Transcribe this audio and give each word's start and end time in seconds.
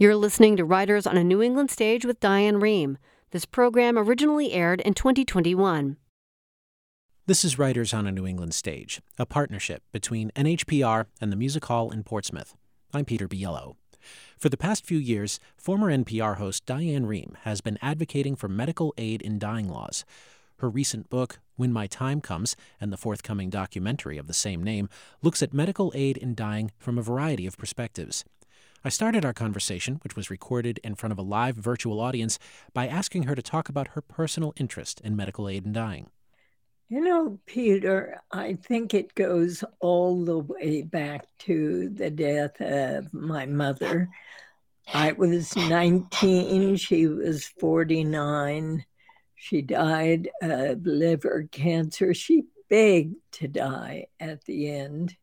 You're 0.00 0.16
listening 0.16 0.56
to 0.56 0.64
Writers 0.64 1.06
on 1.06 1.18
a 1.18 1.22
New 1.22 1.42
England 1.42 1.70
Stage 1.70 2.06
with 2.06 2.20
Diane 2.20 2.54
Rehm. 2.54 2.96
This 3.32 3.44
program 3.44 3.98
originally 3.98 4.52
aired 4.52 4.80
in 4.80 4.94
2021. 4.94 5.98
This 7.26 7.44
is 7.44 7.58
Writers 7.58 7.92
on 7.92 8.06
a 8.06 8.10
New 8.10 8.26
England 8.26 8.54
Stage, 8.54 9.02
a 9.18 9.26
partnership 9.26 9.82
between 9.92 10.30
NHPR 10.30 11.04
and 11.20 11.30
the 11.30 11.36
Music 11.36 11.66
Hall 11.66 11.90
in 11.90 12.02
Portsmouth. 12.02 12.54
I'm 12.94 13.04
Peter 13.04 13.28
Biello. 13.28 13.74
For 14.38 14.48
the 14.48 14.56
past 14.56 14.86
few 14.86 14.96
years, 14.96 15.38
former 15.58 15.90
NPR 15.90 16.38
host 16.38 16.64
Diane 16.64 17.04
Rehm 17.04 17.36
has 17.42 17.60
been 17.60 17.76
advocating 17.82 18.36
for 18.36 18.48
medical 18.48 18.94
aid 18.96 19.20
in 19.20 19.38
dying 19.38 19.68
laws. 19.68 20.06
Her 20.60 20.70
recent 20.70 21.10
book, 21.10 21.40
When 21.56 21.74
My 21.74 21.86
Time 21.86 22.22
Comes, 22.22 22.56
and 22.80 22.90
the 22.90 22.96
forthcoming 22.96 23.50
documentary 23.50 24.16
of 24.16 24.28
the 24.28 24.32
same 24.32 24.64
name, 24.64 24.88
looks 25.20 25.42
at 25.42 25.52
medical 25.52 25.92
aid 25.94 26.16
in 26.16 26.34
dying 26.34 26.70
from 26.78 26.96
a 26.96 27.02
variety 27.02 27.46
of 27.46 27.58
perspectives. 27.58 28.24
I 28.82 28.88
started 28.88 29.26
our 29.26 29.34
conversation, 29.34 30.00
which 30.02 30.16
was 30.16 30.30
recorded 30.30 30.80
in 30.82 30.94
front 30.94 31.12
of 31.12 31.18
a 31.18 31.22
live 31.22 31.54
virtual 31.54 32.00
audience, 32.00 32.38
by 32.72 32.86
asking 32.86 33.24
her 33.24 33.34
to 33.34 33.42
talk 33.42 33.68
about 33.68 33.88
her 33.88 34.00
personal 34.00 34.54
interest 34.56 35.02
in 35.02 35.14
medical 35.14 35.48
aid 35.48 35.66
in 35.66 35.72
dying. 35.72 36.08
You 36.88 37.02
know, 37.02 37.38
Peter, 37.44 38.22
I 38.32 38.54
think 38.54 38.94
it 38.94 39.14
goes 39.14 39.62
all 39.80 40.24
the 40.24 40.38
way 40.38 40.82
back 40.82 41.26
to 41.40 41.90
the 41.90 42.10
death 42.10 42.58
of 42.60 43.12
my 43.12 43.44
mother. 43.44 44.08
I 44.92 45.12
was 45.12 45.54
19, 45.54 46.76
she 46.76 47.06
was 47.06 47.44
49. 47.60 48.84
She 49.36 49.62
died 49.62 50.30
of 50.42 50.84
liver 50.86 51.48
cancer. 51.52 52.14
She 52.14 52.44
begged 52.68 53.16
to 53.32 53.46
die 53.46 54.06
at 54.18 54.44
the 54.46 54.70
end. 54.70 55.16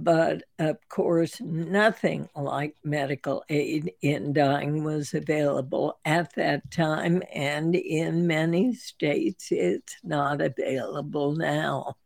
But 0.00 0.44
of 0.60 0.76
course, 0.88 1.40
nothing 1.40 2.28
like 2.36 2.76
medical 2.84 3.42
aid 3.48 3.92
in 4.00 4.32
dying 4.32 4.84
was 4.84 5.12
available 5.12 5.98
at 6.04 6.32
that 6.36 6.70
time, 6.70 7.20
and 7.34 7.74
in 7.74 8.24
many 8.24 8.74
states, 8.74 9.48
it's 9.50 9.96
not 10.04 10.40
available 10.40 11.34
now. 11.34 11.96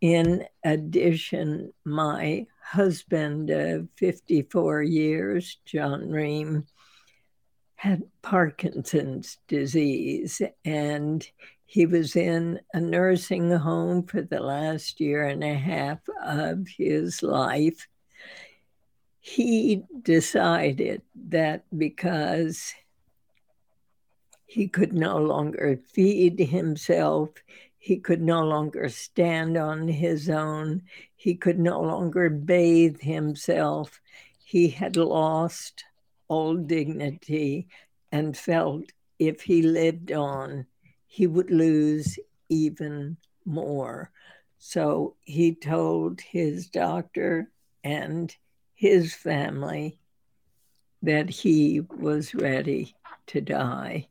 In 0.00 0.46
addition, 0.64 1.74
my 1.84 2.46
husband 2.62 3.50
of 3.50 3.88
54 3.96 4.82
years, 4.82 5.58
John 5.66 6.08
Rehm, 6.08 6.64
had 7.74 8.04
Parkinson's 8.22 9.36
disease, 9.48 10.40
and 10.64 11.28
he 11.66 11.84
was 11.84 12.14
in 12.14 12.60
a 12.72 12.80
nursing 12.80 13.50
home 13.50 14.04
for 14.04 14.22
the 14.22 14.40
last 14.40 15.00
year 15.00 15.26
and 15.26 15.42
a 15.42 15.54
half 15.54 15.98
of 16.24 16.66
his 16.68 17.22
life. 17.22 17.88
He 19.20 19.82
decided 20.02 21.02
that 21.28 21.64
because 21.76 22.72
he 24.46 24.68
could 24.68 24.92
no 24.92 25.18
longer 25.18 25.80
feed 25.92 26.38
himself, 26.38 27.30
he 27.78 27.96
could 27.96 28.22
no 28.22 28.44
longer 28.44 28.88
stand 28.88 29.56
on 29.56 29.88
his 29.88 30.30
own, 30.30 30.82
he 31.16 31.34
could 31.34 31.58
no 31.58 31.80
longer 31.80 32.30
bathe 32.30 33.00
himself, 33.00 34.00
he 34.44 34.68
had 34.68 34.96
lost 34.96 35.84
all 36.28 36.54
dignity 36.54 37.68
and 38.12 38.36
felt 38.36 38.84
if 39.18 39.42
he 39.42 39.62
lived 39.62 40.12
on, 40.12 40.66
he 41.16 41.26
would 41.26 41.50
lose 41.50 42.18
even 42.50 43.16
more. 43.46 44.10
So 44.58 45.16
he 45.22 45.54
told 45.54 46.20
his 46.20 46.68
doctor 46.68 47.50
and 47.82 48.36
his 48.74 49.14
family 49.14 49.98
that 51.00 51.30
he 51.30 51.80
was 51.80 52.34
ready 52.34 52.94
to 53.28 53.40
die. 53.40 54.08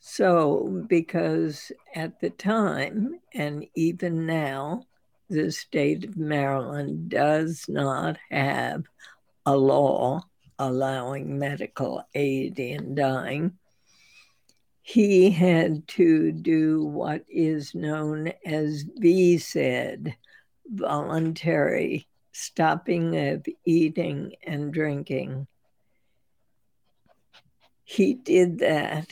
So, 0.00 0.82
because 0.86 1.70
at 1.94 2.18
the 2.20 2.30
time, 2.30 3.20
and 3.34 3.66
even 3.74 4.24
now, 4.24 4.84
the 5.28 5.52
state 5.52 6.04
of 6.04 6.16
Maryland 6.16 7.10
does 7.10 7.66
not 7.68 8.16
have 8.30 8.84
a 9.44 9.54
law 9.54 10.22
allowing 10.58 11.38
medical 11.38 12.02
aid 12.14 12.58
in 12.58 12.94
dying 12.94 13.58
he 14.86 15.30
had 15.30 15.88
to 15.88 16.30
do 16.30 16.84
what 16.84 17.24
is 17.26 17.74
known 17.74 18.30
as 18.44 18.84
VSED 18.84 20.14
voluntary 20.66 22.06
stopping 22.32 23.16
of 23.16 23.46
eating 23.64 24.34
and 24.46 24.74
drinking. 24.74 25.46
He 27.82 28.12
did 28.12 28.58
that, 28.58 29.10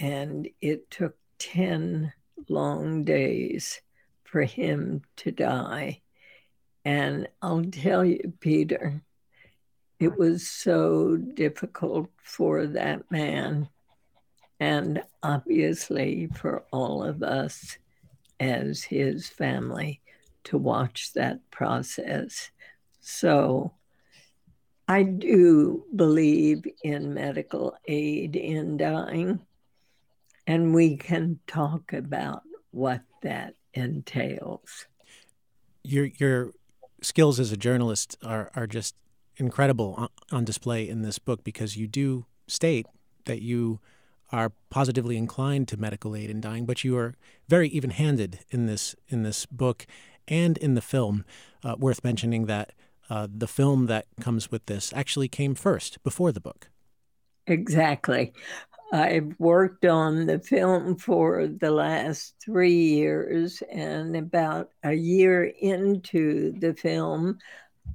and 0.00 0.48
it 0.60 0.90
took 0.90 1.16
10 1.38 2.12
long 2.48 3.04
days 3.04 3.80
for 4.24 4.42
him 4.42 5.02
to 5.18 5.30
die. 5.30 6.00
And 6.84 7.28
I'll 7.40 7.64
tell 7.64 8.04
you, 8.04 8.32
Peter, 8.40 9.00
it 10.00 10.18
was 10.18 10.48
so 10.48 11.16
difficult 11.16 12.10
for 12.20 12.66
that 12.66 13.08
man 13.12 13.68
and 14.60 15.02
obviously 15.22 16.28
for 16.34 16.64
all 16.72 17.02
of 17.02 17.22
us 17.22 17.78
as 18.40 18.82
his 18.82 19.28
family 19.28 20.00
to 20.44 20.58
watch 20.58 21.12
that 21.14 21.38
process. 21.50 22.50
So 23.00 23.72
I 24.86 25.02
do 25.02 25.84
believe 25.94 26.64
in 26.82 27.14
medical 27.14 27.74
aid 27.86 28.36
in 28.36 28.76
dying, 28.76 29.40
and 30.46 30.74
we 30.74 30.96
can 30.96 31.40
talk 31.46 31.92
about 31.92 32.42
what 32.70 33.02
that 33.22 33.54
entails. 33.72 34.86
Your 35.82 36.06
your 36.18 36.52
skills 37.00 37.40
as 37.40 37.50
a 37.52 37.56
journalist 37.56 38.16
are 38.22 38.50
are 38.54 38.66
just 38.66 38.94
incredible 39.36 39.94
on, 39.96 40.08
on 40.30 40.44
display 40.44 40.88
in 40.88 41.02
this 41.02 41.18
book 41.18 41.44
because 41.44 41.76
you 41.76 41.86
do 41.86 42.26
state 42.46 42.86
that 43.24 43.42
you 43.42 43.80
are 44.32 44.52
positively 44.70 45.16
inclined 45.16 45.68
to 45.68 45.76
medical 45.76 46.16
aid 46.16 46.30
in 46.30 46.40
dying, 46.40 46.66
but 46.66 46.84
you 46.84 46.96
are 46.96 47.14
very 47.48 47.68
even-handed 47.68 48.40
in 48.50 48.66
this 48.66 48.94
in 49.08 49.22
this 49.22 49.46
book 49.46 49.86
and 50.26 50.56
in 50.58 50.74
the 50.74 50.80
film. 50.80 51.24
Uh, 51.62 51.76
worth 51.78 52.02
mentioning 52.04 52.46
that 52.46 52.72
uh, 53.10 53.26
the 53.30 53.48
film 53.48 53.86
that 53.86 54.06
comes 54.20 54.50
with 54.50 54.66
this 54.66 54.92
actually 54.94 55.28
came 55.28 55.54
first 55.54 56.02
before 56.02 56.32
the 56.32 56.40
book. 56.40 56.68
Exactly. 57.46 58.32
I've 58.92 59.34
worked 59.38 59.84
on 59.84 60.26
the 60.26 60.38
film 60.38 60.96
for 60.96 61.46
the 61.46 61.70
last 61.70 62.34
three 62.42 62.72
years, 62.72 63.62
and 63.70 64.16
about 64.16 64.70
a 64.84 64.92
year 64.92 65.44
into 65.44 66.52
the 66.60 66.74
film, 66.74 67.38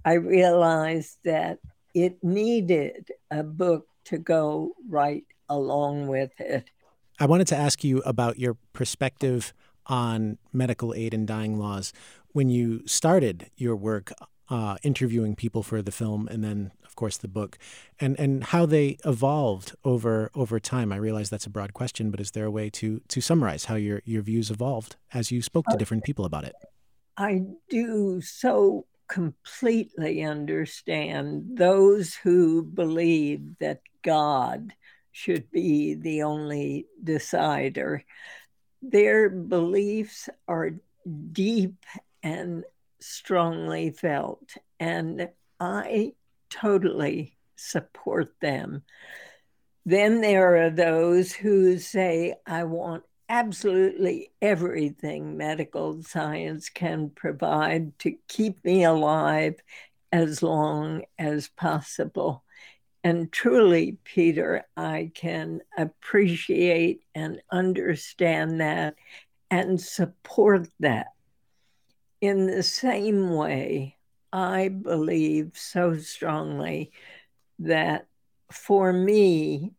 I 0.03 0.13
realized 0.13 1.17
that 1.23 1.59
it 1.93 2.23
needed 2.23 3.11
a 3.31 3.43
book 3.43 3.87
to 4.05 4.17
go 4.17 4.73
right 4.89 5.25
along 5.49 6.07
with 6.07 6.31
it. 6.39 6.69
I 7.19 7.25
wanted 7.25 7.47
to 7.47 7.55
ask 7.55 7.83
you 7.83 7.99
about 7.99 8.39
your 8.39 8.55
perspective 8.73 9.53
on 9.87 10.37
medical 10.53 10.93
aid 10.93 11.13
and 11.13 11.27
dying 11.27 11.59
laws. 11.59 11.91
When 12.31 12.49
you 12.49 12.83
started 12.85 13.49
your 13.57 13.75
work 13.75 14.13
uh, 14.49 14.77
interviewing 14.83 15.35
people 15.35 15.63
for 15.63 15.81
the 15.81 15.91
film 15.91 16.27
and 16.27 16.43
then, 16.43 16.71
of 16.85 16.95
course, 16.95 17.17
the 17.17 17.27
book, 17.27 17.57
and, 17.99 18.19
and 18.19 18.43
how 18.45 18.65
they 18.65 18.97
evolved 19.05 19.75
over 19.83 20.31
over 20.33 20.59
time. 20.59 20.91
I 20.91 20.95
realize 20.95 21.29
that's 21.29 21.45
a 21.45 21.51
broad 21.51 21.73
question, 21.73 22.09
but 22.09 22.19
is 22.19 22.31
there 22.31 22.45
a 22.45 22.51
way 22.51 22.69
to 22.71 23.01
to 23.07 23.21
summarize 23.21 23.65
how 23.65 23.75
your, 23.75 24.01
your 24.05 24.21
views 24.21 24.49
evolved 24.49 24.95
as 25.13 25.31
you 25.31 25.41
spoke 25.41 25.65
to 25.67 25.77
different 25.77 26.03
people 26.03 26.25
about 26.25 26.45
it? 26.45 26.55
I 27.17 27.43
do 27.69 28.21
so 28.21 28.85
completely 29.07 30.23
understand 30.23 31.57
those 31.57 32.15
who 32.15 32.63
believe 32.63 33.41
that 33.59 33.81
God 34.03 34.73
should 35.19 35.51
be 35.51 35.95
the 35.95 36.23
only 36.23 36.87
decider. 37.03 38.05
Their 38.81 39.29
beliefs 39.29 40.29
are 40.47 40.71
deep 41.33 41.75
and 42.23 42.63
strongly 43.01 43.91
felt, 43.91 44.55
and 44.79 45.29
I 45.59 46.13
totally 46.49 47.37
support 47.57 48.33
them. 48.39 48.83
Then 49.85 50.21
there 50.21 50.63
are 50.63 50.69
those 50.69 51.33
who 51.33 51.77
say, 51.79 52.35
I 52.45 52.63
want 52.63 53.03
absolutely 53.27 54.31
everything 54.41 55.35
medical 55.35 56.01
science 56.01 56.69
can 56.69 57.09
provide 57.09 57.99
to 57.99 58.15
keep 58.29 58.63
me 58.63 58.85
alive 58.85 59.55
as 60.13 60.41
long 60.41 61.03
as 61.17 61.49
possible. 61.49 62.43
And 63.03 63.31
truly, 63.31 63.97
Peter, 64.03 64.65
I 64.75 65.11
can 65.13 65.61
appreciate 65.77 67.03
and 67.15 67.41
understand 67.51 68.59
that 68.61 68.95
and 69.49 69.79
support 69.79 70.69
that. 70.79 71.07
In 72.21 72.47
the 72.47 72.63
same 72.63 73.29
way, 73.33 73.97
I 74.33 74.67
believe 74.67 75.51
so 75.55 75.97
strongly 75.97 76.91
that 77.59 78.07
for 78.51 78.91
me, 78.91 79.73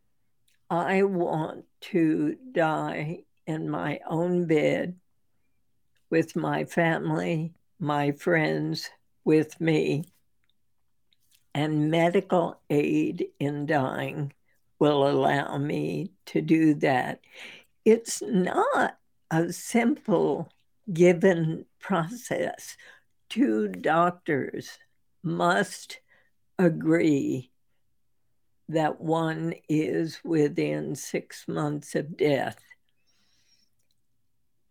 I 0.69 1.03
want 1.03 1.65
to 1.81 2.37
die 2.51 3.23
in 3.45 3.69
my 3.69 3.99
own 4.09 4.45
bed 4.45 4.95
with 6.09 6.35
my 6.35 6.65
family, 6.65 7.53
my 7.79 8.11
friends, 8.11 8.89
with 9.23 9.59
me. 9.59 10.05
And 11.53 11.91
medical 11.91 12.61
aid 12.69 13.27
in 13.39 13.65
dying 13.65 14.33
will 14.79 15.07
allow 15.07 15.57
me 15.57 16.11
to 16.27 16.41
do 16.41 16.75
that. 16.75 17.19
It's 17.83 18.21
not 18.21 18.97
a 19.29 19.51
simple 19.51 20.51
given 20.91 21.65
process. 21.79 22.77
Two 23.29 23.67
doctors 23.67 24.77
must 25.23 25.99
agree 26.57 27.51
that 28.69 29.01
one 29.01 29.53
is 29.67 30.19
within 30.23 30.95
six 30.95 31.47
months 31.47 31.95
of 31.95 32.15
death. 32.15 32.57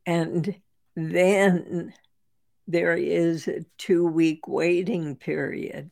And 0.06 0.54
then 0.96 1.92
there 2.66 2.96
is 2.96 3.48
a 3.48 3.64
two 3.78 4.06
week 4.06 4.48
waiting 4.48 5.16
period. 5.16 5.90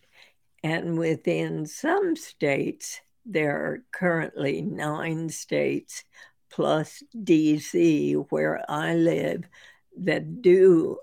And 0.63 0.99
within 0.99 1.67
some 1.67 2.17
states, 2.17 3.01
there 3.25 3.57
are 3.57 3.85
currently 3.93 4.63
nine 4.63 5.29
states 5.29 6.05
plus 6.51 7.03
DC, 7.15 8.27
where 8.31 8.65
I 8.69 8.95
live, 8.95 9.45
that 9.99 10.43
do 10.43 10.99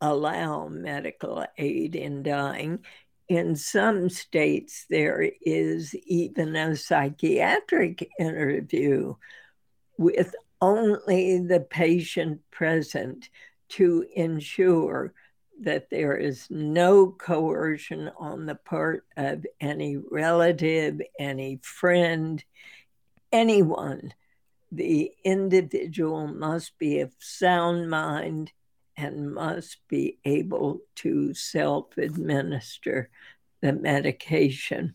allow 0.00 0.68
medical 0.68 1.46
aid 1.56 1.96
in 1.96 2.22
dying. 2.22 2.80
In 3.28 3.56
some 3.56 4.10
states, 4.10 4.84
there 4.90 5.30
is 5.40 5.94
even 5.94 6.54
a 6.56 6.76
psychiatric 6.76 8.08
interview 8.18 9.14
with 9.96 10.34
only 10.60 11.38
the 11.38 11.60
patient 11.60 12.40
present 12.50 13.28
to 13.70 14.04
ensure 14.14 15.14
that 15.60 15.90
there 15.90 16.16
is 16.16 16.46
no 16.50 17.08
coercion 17.10 18.10
on 18.18 18.46
the 18.46 18.54
part 18.54 19.04
of 19.16 19.46
any 19.60 19.96
relative, 19.96 21.00
any 21.18 21.60
friend, 21.62 22.42
anyone. 23.30 24.12
The 24.70 25.12
individual 25.24 26.26
must 26.26 26.78
be 26.78 27.00
of 27.00 27.12
sound 27.18 27.90
mind 27.90 28.52
and 28.96 29.34
must 29.34 29.78
be 29.88 30.18
able 30.24 30.80
to 30.96 31.34
self 31.34 31.96
administer 31.96 33.10
the 33.60 33.72
medication. 33.72 34.94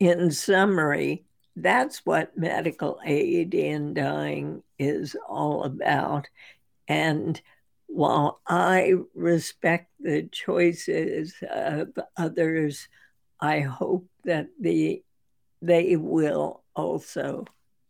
In 0.00 0.30
summary, 0.30 1.24
that's 1.56 2.04
what 2.04 2.36
medical 2.36 3.00
aid 3.04 3.54
in 3.54 3.94
dying 3.94 4.62
is 4.78 5.16
all 5.28 5.64
about. 5.64 6.28
And 6.88 7.40
while 7.86 8.40
I 8.46 8.94
respect 9.14 9.90
the 10.00 10.28
choices 10.30 11.34
of 11.50 11.88
others, 12.16 12.88
I 13.40 13.60
hope 13.60 14.06
that 14.24 14.48
the 14.60 15.02
they 15.62 15.96
will 15.96 16.62
also 16.76 17.46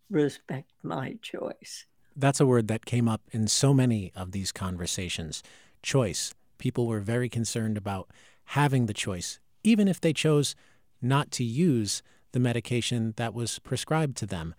respect 0.09 0.71
my 0.83 1.17
choice. 1.23 1.87
That's 2.15 2.41
a 2.41 2.47
word 2.47 2.69
that 2.69 2.85
came 2.85 3.09
up 3.09 3.23
in 3.33 3.49
so 3.49 3.75
many 3.75 4.13
of 4.15 4.31
these 4.31 4.53
conversations 4.53 5.43
choice. 5.83 6.35
People 6.59 6.87
were 6.87 7.01
very 7.01 7.29
concerned 7.29 7.77
about 7.77 8.09
having 8.47 8.87
the 8.87 8.95
choice, 8.95 9.41
even 9.65 9.89
if 9.89 10.01
they 10.01 10.13
chose 10.13 10.55
not 11.03 11.31
to 11.33 11.45
use 11.45 12.03
the 12.33 12.41
medication 12.41 13.15
that 13.17 13.35
was 13.35 13.59
prescribed 13.59 14.17
to 14.19 14.27
them. 14.27 14.55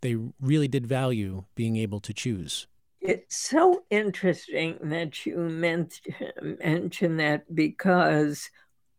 They 0.00 0.16
really 0.40 0.68
did 0.68 0.86
value 0.86 1.44
being 1.54 1.76
able 1.76 2.00
to 2.00 2.12
choose. 2.14 2.66
It's 3.04 3.36
so 3.36 3.84
interesting 3.90 4.78
that 4.84 5.26
you 5.26 5.36
mention 5.36 7.18
that 7.18 7.54
because 7.54 8.48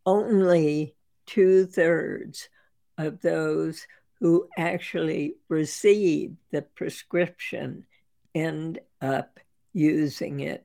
only 0.06 0.94
two 1.26 1.66
thirds 1.66 2.48
of 2.96 3.20
those 3.20 3.84
who 4.20 4.48
actually 4.56 5.34
receive 5.48 6.36
the 6.52 6.62
prescription 6.62 7.84
end 8.32 8.78
up 9.02 9.40
using 9.72 10.38
it. 10.38 10.64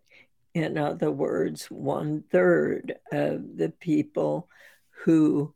In 0.53 0.77
other 0.77 1.11
words, 1.11 1.65
one 1.65 2.23
third 2.31 2.93
of 3.11 3.57
the 3.57 3.69
people 3.69 4.49
who 5.03 5.51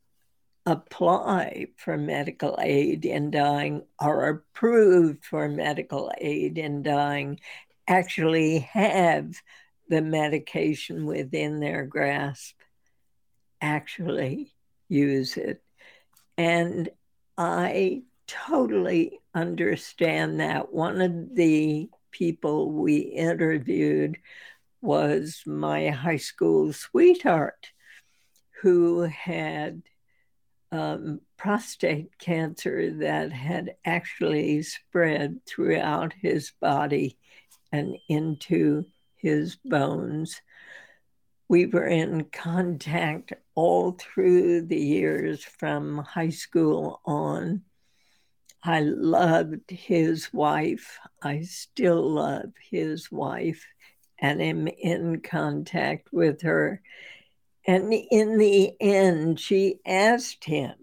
apply 0.65 1.67
for 1.75 1.99
medical 1.99 2.57
aid 2.59 3.05
in 3.05 3.29
dying 3.29 3.83
are 3.99 4.29
approved 4.29 5.23
for 5.23 5.47
medical 5.47 6.11
aid 6.17 6.57
in 6.57 6.81
dying 6.81 7.39
actually 7.87 8.59
have 8.59 9.33
the 9.87 10.01
medication 10.01 11.05
within 11.05 11.59
their 11.59 11.85
grasp, 11.85 12.55
actually 13.61 14.53
use 14.89 15.37
it. 15.37 15.61
And 16.37 16.89
I 17.37 18.03
totally 18.27 19.19
understand 19.33 20.39
that. 20.39 20.73
One 20.73 21.01
of 21.01 21.35
the 21.35 21.89
people 22.11 22.71
we 22.71 22.97
interviewed 22.97 24.17
was 24.81 25.41
my 25.45 25.89
high 25.89 26.17
school 26.17 26.73
sweetheart 26.73 27.71
who 28.61 29.01
had 29.01 29.81
um, 30.71 31.21
prostate 31.37 32.17
cancer 32.17 32.91
that 32.91 33.31
had 33.31 33.75
actually 33.85 34.63
spread 34.63 35.39
throughout 35.45 36.13
his 36.13 36.51
body 36.59 37.17
and 37.71 37.97
into 38.07 38.85
his 39.17 39.57
bones. 39.65 40.41
We 41.47 41.65
were 41.65 41.87
in 41.87 42.25
contact 42.25 43.33
all 43.53 43.91
through 43.91 44.63
the 44.63 44.79
years 44.79 45.43
from 45.43 45.99
high 45.99 46.29
school 46.29 47.01
on. 47.05 47.61
I 48.63 48.81
loved 48.81 49.69
his 49.69 50.33
wife. 50.33 50.97
I 51.21 51.41
still 51.41 52.01
love 52.01 52.51
his 52.71 53.11
wife 53.11 53.65
and 54.19 54.41
am 54.41 54.67
in 54.67 55.21
contact 55.21 56.11
with 56.11 56.41
her. 56.41 56.81
And 57.67 57.93
in 57.93 58.37
the 58.37 58.73
end, 58.79 59.39
she 59.39 59.79
asked 59.85 60.43
him 60.43 60.75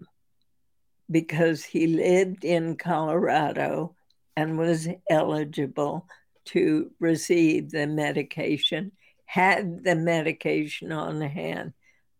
because 1.09 1.63
he 1.63 1.87
lived 1.87 2.45
in 2.45 2.75
Colorado 2.77 3.95
and 4.35 4.57
was 4.57 4.87
eligible 5.09 6.07
to 6.45 6.91
receive 6.99 7.71
the 7.71 7.87
medication, 7.87 8.91
had 9.25 9.83
the 9.83 9.95
medication 9.95 10.91
on 10.91 11.21
hand, 11.21 11.73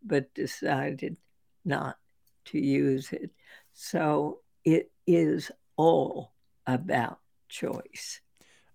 but 0.03 0.33
decided 0.33 1.17
not 1.65 1.97
to 2.45 2.59
use 2.59 3.11
it. 3.11 3.31
So 3.73 4.39
it 4.63 4.91
is 5.07 5.51
all 5.77 6.33
about 6.67 7.19
choice. 7.49 8.21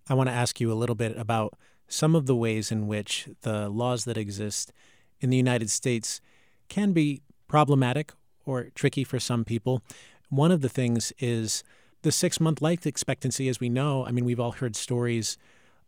I 0.07 0.13
want 0.13 0.29
to 0.29 0.33
ask 0.33 0.59
you 0.59 0.71
a 0.71 0.75
little 0.75 0.95
bit 0.95 1.17
about 1.17 1.57
some 1.87 2.15
of 2.15 2.25
the 2.25 2.35
ways 2.35 2.71
in 2.71 2.87
which 2.87 3.29
the 3.41 3.69
laws 3.69 4.05
that 4.05 4.17
exist 4.17 4.71
in 5.19 5.29
the 5.29 5.37
United 5.37 5.69
States 5.69 6.21
can 6.67 6.91
be 6.93 7.21
problematic 7.47 8.13
or 8.45 8.69
tricky 8.75 9.03
for 9.03 9.19
some 9.19 9.43
people. 9.43 9.81
One 10.29 10.51
of 10.51 10.61
the 10.61 10.69
things 10.69 11.11
is 11.19 11.63
the 12.01 12.11
six 12.11 12.39
month 12.39 12.61
life 12.61 12.85
expectancy, 12.85 13.49
as 13.49 13.59
we 13.59 13.69
know, 13.69 14.05
I 14.05 14.11
mean, 14.11 14.25
we've 14.25 14.39
all 14.39 14.53
heard 14.53 14.75
stories 14.75 15.37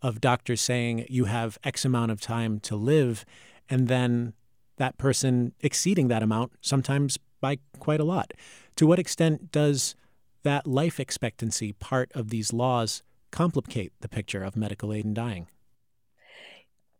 of 0.01 0.19
doctors 0.19 0.61
saying 0.61 1.05
you 1.09 1.25
have 1.25 1.57
X 1.63 1.85
amount 1.85 2.11
of 2.11 2.19
time 2.19 2.59
to 2.61 2.75
live, 2.75 3.23
and 3.69 3.87
then 3.87 4.33
that 4.77 4.97
person 4.97 5.53
exceeding 5.61 6.07
that 6.07 6.23
amount, 6.23 6.53
sometimes 6.61 7.17
by 7.39 7.59
quite 7.79 7.99
a 7.99 8.03
lot. 8.03 8.33
To 8.77 8.87
what 8.87 8.99
extent 8.99 9.51
does 9.51 9.95
that 10.43 10.65
life 10.65 10.99
expectancy 10.99 11.73
part 11.73 12.11
of 12.13 12.29
these 12.29 12.51
laws 12.51 13.03
complicate 13.31 13.93
the 14.01 14.09
picture 14.09 14.43
of 14.43 14.55
medical 14.55 14.91
aid 14.91 15.05
in 15.05 15.13
dying? 15.13 15.47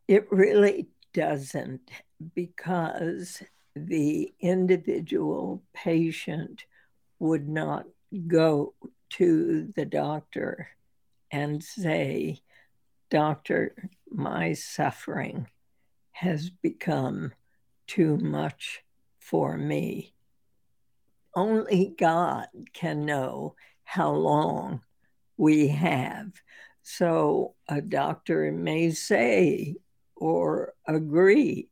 It 0.08 0.28
really 0.32 0.88
doesn't, 1.14 1.90
because 2.36 3.42
the 3.76 4.32
individual 4.40 5.64
patient 5.74 6.66
would 7.20 7.48
not 7.50 7.86
go 8.28 8.74
to 9.12 9.72
the 9.76 9.86
doctor 9.86 10.70
and 11.32 11.64
say, 11.64 12.40
Doctor, 13.10 13.76
my 14.10 14.54
suffering 14.54 15.48
has 16.12 16.50
become 16.50 17.34
too 17.88 18.18
much 18.18 18.84
for 19.20 19.58
me. 19.58 20.14
Only 21.36 21.94
God 21.98 22.48
can 22.74 23.06
know 23.06 23.56
how 23.84 24.12
long 24.12 24.82
we 25.38 25.68
have. 25.68 26.32
So 26.84 27.56
a 27.68 27.82
doctor 27.82 28.52
may 28.52 28.92
say 28.92 29.76
or 30.16 30.74
agree 30.88 31.70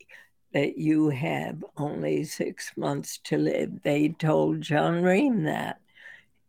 that 0.54 0.78
you 0.78 1.10
have 1.10 1.64
only 1.78 2.24
six 2.24 2.72
months 2.76 3.20
to 3.26 3.38
live. 3.38 3.84
They 3.84 4.10
told 4.10 4.62
John 4.62 5.04
Rehm 5.04 5.46
that. 5.46 5.80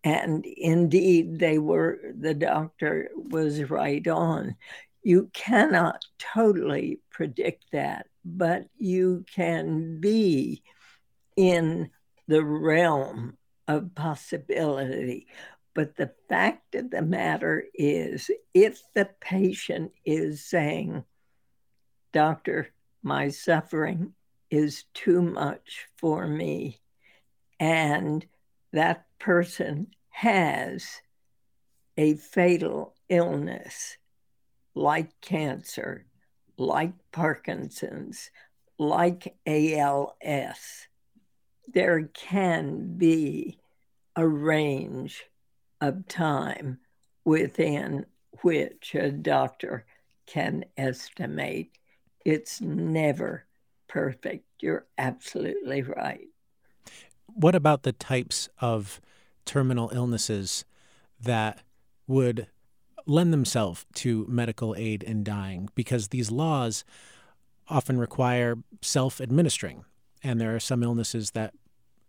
And 0.02 0.46
indeed, 0.46 1.38
they 1.38 1.58
were, 1.58 2.00
the 2.18 2.34
doctor 2.34 3.10
was 3.14 3.68
right 3.68 4.06
on. 4.08 4.56
You 5.02 5.30
cannot 5.32 6.04
totally 6.18 7.00
predict 7.10 7.64
that, 7.72 8.06
but 8.24 8.66
you 8.78 9.24
can 9.34 10.00
be 10.00 10.62
in 11.36 11.90
the 12.28 12.44
realm 12.44 13.36
of 13.68 13.94
possibility. 13.94 15.26
But 15.74 15.96
the 15.96 16.12
fact 16.28 16.74
of 16.74 16.90
the 16.90 17.02
matter 17.02 17.64
is, 17.74 18.30
if 18.54 18.82
the 18.94 19.08
patient 19.20 19.92
is 20.04 20.44
saying, 20.44 21.04
Doctor, 22.12 22.68
my 23.02 23.28
suffering 23.28 24.14
is 24.50 24.84
too 24.94 25.22
much 25.22 25.86
for 25.96 26.26
me, 26.26 26.80
and 27.60 28.26
that 28.72 29.06
person 29.20 29.86
has 30.08 31.00
a 31.96 32.14
fatal 32.14 32.94
illness 33.08 33.96
like 34.74 35.20
cancer, 35.20 36.06
like 36.56 36.92
Parkinson's, 37.12 38.30
like 38.78 39.36
ALS, 39.46 40.88
there 41.72 42.02
can 42.14 42.96
be 42.96 43.58
a 44.16 44.26
range 44.26 45.24
of 45.80 46.08
time 46.08 46.78
within 47.24 48.06
which 48.42 48.94
a 48.94 49.10
doctor 49.10 49.84
can 50.26 50.64
estimate. 50.76 51.76
It's 52.24 52.60
never 52.60 53.44
perfect. 53.88 54.44
You're 54.60 54.86
absolutely 54.98 55.82
right. 55.82 56.28
What 57.26 57.54
about 57.54 57.82
the 57.82 57.92
types 57.92 58.48
of 58.58 59.00
terminal 59.50 59.90
illnesses 59.92 60.64
that 61.20 61.64
would 62.06 62.46
lend 63.04 63.32
themselves 63.32 63.84
to 63.94 64.24
medical 64.28 64.76
aid 64.78 65.02
in 65.02 65.24
dying? 65.24 65.68
Because 65.74 66.08
these 66.08 66.30
laws 66.30 66.84
often 67.68 67.98
require 67.98 68.58
self 68.80 69.20
administering. 69.20 69.84
And 70.22 70.40
there 70.40 70.54
are 70.54 70.60
some 70.60 70.84
illnesses 70.84 71.32
that, 71.32 71.52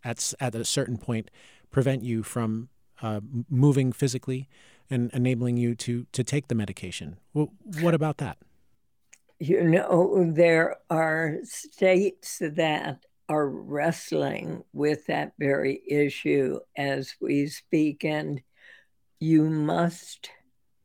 at, 0.04 0.32
at 0.38 0.54
a 0.54 0.64
certain 0.64 0.98
point, 0.98 1.32
prevent 1.72 2.04
you 2.04 2.22
from 2.22 2.68
uh, 3.00 3.20
moving 3.50 3.90
physically 3.90 4.48
and 4.88 5.10
enabling 5.12 5.56
you 5.56 5.74
to, 5.74 6.06
to 6.12 6.22
take 6.22 6.46
the 6.46 6.54
medication. 6.54 7.16
Well, 7.34 7.52
what 7.80 7.94
about 7.94 8.18
that? 8.18 8.38
You 9.40 9.64
know, 9.64 10.30
there 10.32 10.76
are 10.90 11.38
states 11.42 12.40
that 12.40 13.04
are 13.32 13.48
wrestling 13.48 14.62
with 14.74 15.06
that 15.06 15.32
very 15.38 15.82
issue 15.88 16.60
as 16.76 17.14
we 17.18 17.46
speak, 17.46 18.04
and 18.04 18.42
you 19.20 19.48
must, 19.48 20.28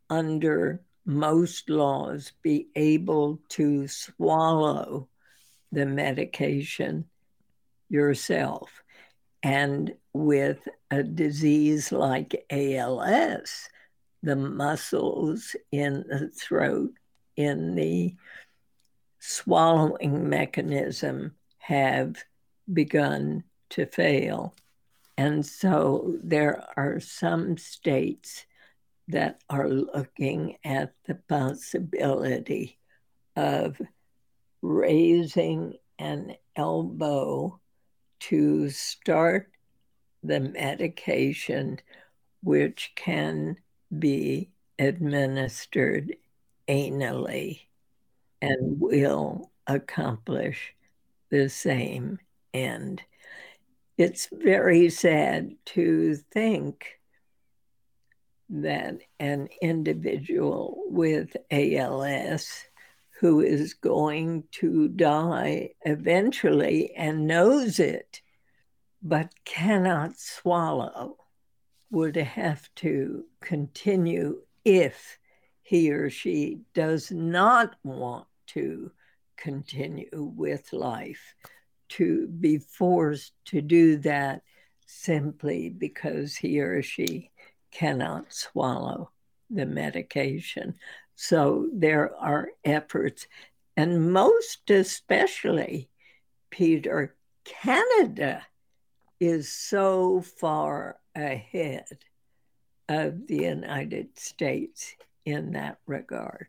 under 0.10 0.82
most 1.06 1.70
laws, 1.70 2.32
be 2.42 2.70
able 2.76 3.42
to 3.50 3.86
swallow 3.90 5.10
the 5.74 5.86
medication 5.86 7.04
yourself. 7.90 8.82
And 9.44 9.94
with 10.14 10.66
a 10.90 11.04
disease 11.04 11.92
like 11.92 12.46
ALS, 12.50 13.68
the 14.24 14.38
muscles 14.38 15.54
in 15.74 16.06
the 16.08 16.30
throat, 16.30 16.94
in 17.36 17.76
the 17.76 18.16
swallowing 19.20 20.30
mechanism, 20.30 21.34
have 21.58 22.24
begun 22.72 23.44
to 23.70 23.86
fail. 23.86 24.54
And 25.18 25.46
so 25.46 26.16
there 26.24 26.64
are 26.78 27.00
some 27.00 27.58
states 27.58 28.46
that 29.08 29.42
are 29.50 29.70
looking 29.70 30.58
at 30.64 30.94
the 31.06 31.16
possibility 31.16 32.78
of 33.36 33.82
raising 34.62 35.76
an 35.98 36.36
elbow 36.56 37.60
to 38.20 38.70
start 38.70 39.52
the 40.24 40.40
medication, 40.40 41.80
which 42.44 42.92
can 42.96 43.58
be 43.98 44.52
administered 44.78 46.16
anally 46.68 47.62
and 48.42 48.80
will 48.80 49.52
accomplish 49.66 50.76
the 51.30 51.50
same 51.50 52.20
end. 52.54 53.02
It's 53.98 54.30
very 54.32 54.90
sad 54.90 55.56
to 55.68 56.16
think 56.32 57.00
that 58.50 59.00
an 59.20 59.50
individual 59.62 60.84
with 60.88 61.36
ALS 61.52 62.66
who 63.20 63.42
is 63.42 63.74
going 63.74 64.44
to 64.52 64.88
die 64.90 65.72
eventually 65.82 66.94
and 66.96 67.26
knows 67.28 67.80
it, 67.80 68.22
but 69.02 69.34
cannot 69.44 70.20
swallow, 70.20 71.18
would 71.90 72.16
have 72.16 72.70
to 72.76 73.26
continue 73.42 74.42
if 74.64 75.18
he 75.64 75.92
or 75.92 76.10
she 76.10 76.60
does 76.74 77.12
not 77.12 77.76
want 77.84 78.28
to 78.48 78.92
continue 79.36 80.10
with 80.14 80.72
life, 80.74 81.36
to 81.90 82.28
be 82.28 82.58
forced 82.58 83.34
to 83.46 83.62
do 83.62 83.98
that 83.98 84.42
simply 84.86 85.70
because 85.70 86.36
he 86.36 86.60
or 86.60 86.82
she 86.82 87.32
cannot 87.72 88.34
swallow 88.34 89.12
the 89.50 89.66
medication. 89.66 90.76
So 91.16 91.68
there 91.74 92.16
are 92.16 92.50
efforts, 92.64 93.28
and 93.76 94.12
most 94.12 94.70
especially, 94.70 95.90
Peter, 96.50 97.16
Canada 97.44 98.46
is 99.20 99.52
so 99.52 100.22
far 100.22 100.98
ahead 101.16 101.86
of 102.88 103.28
the 103.28 103.38
United 103.38 104.18
States 104.18 104.96
in 105.26 105.54
that 105.54 105.80
regard. 105.86 106.48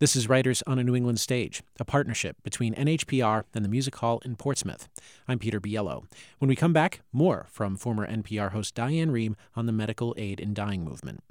This 0.00 0.14
is 0.14 0.28
Writers 0.28 0.62
on 0.64 0.78
a 0.78 0.84
New 0.84 0.94
England 0.94 1.18
Stage, 1.18 1.60
a 1.80 1.84
partnership 1.84 2.36
between 2.44 2.72
NHPR 2.76 3.42
and 3.52 3.64
the 3.64 3.68
Music 3.68 3.96
Hall 3.96 4.20
in 4.24 4.36
Portsmouth. 4.36 4.88
I'm 5.26 5.40
Peter 5.40 5.60
Biello. 5.60 6.04
When 6.38 6.48
we 6.48 6.54
come 6.54 6.72
back, 6.72 7.00
more 7.12 7.46
from 7.50 7.74
former 7.74 8.06
NPR 8.06 8.52
host 8.52 8.76
Diane 8.76 9.10
Rehm 9.10 9.34
on 9.56 9.66
the 9.66 9.72
medical 9.72 10.14
aid 10.16 10.38
in 10.38 10.54
dying 10.54 10.84
movement. 10.84 11.24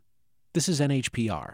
This 0.53 0.67
is 0.67 0.81
NHPR. 0.81 1.53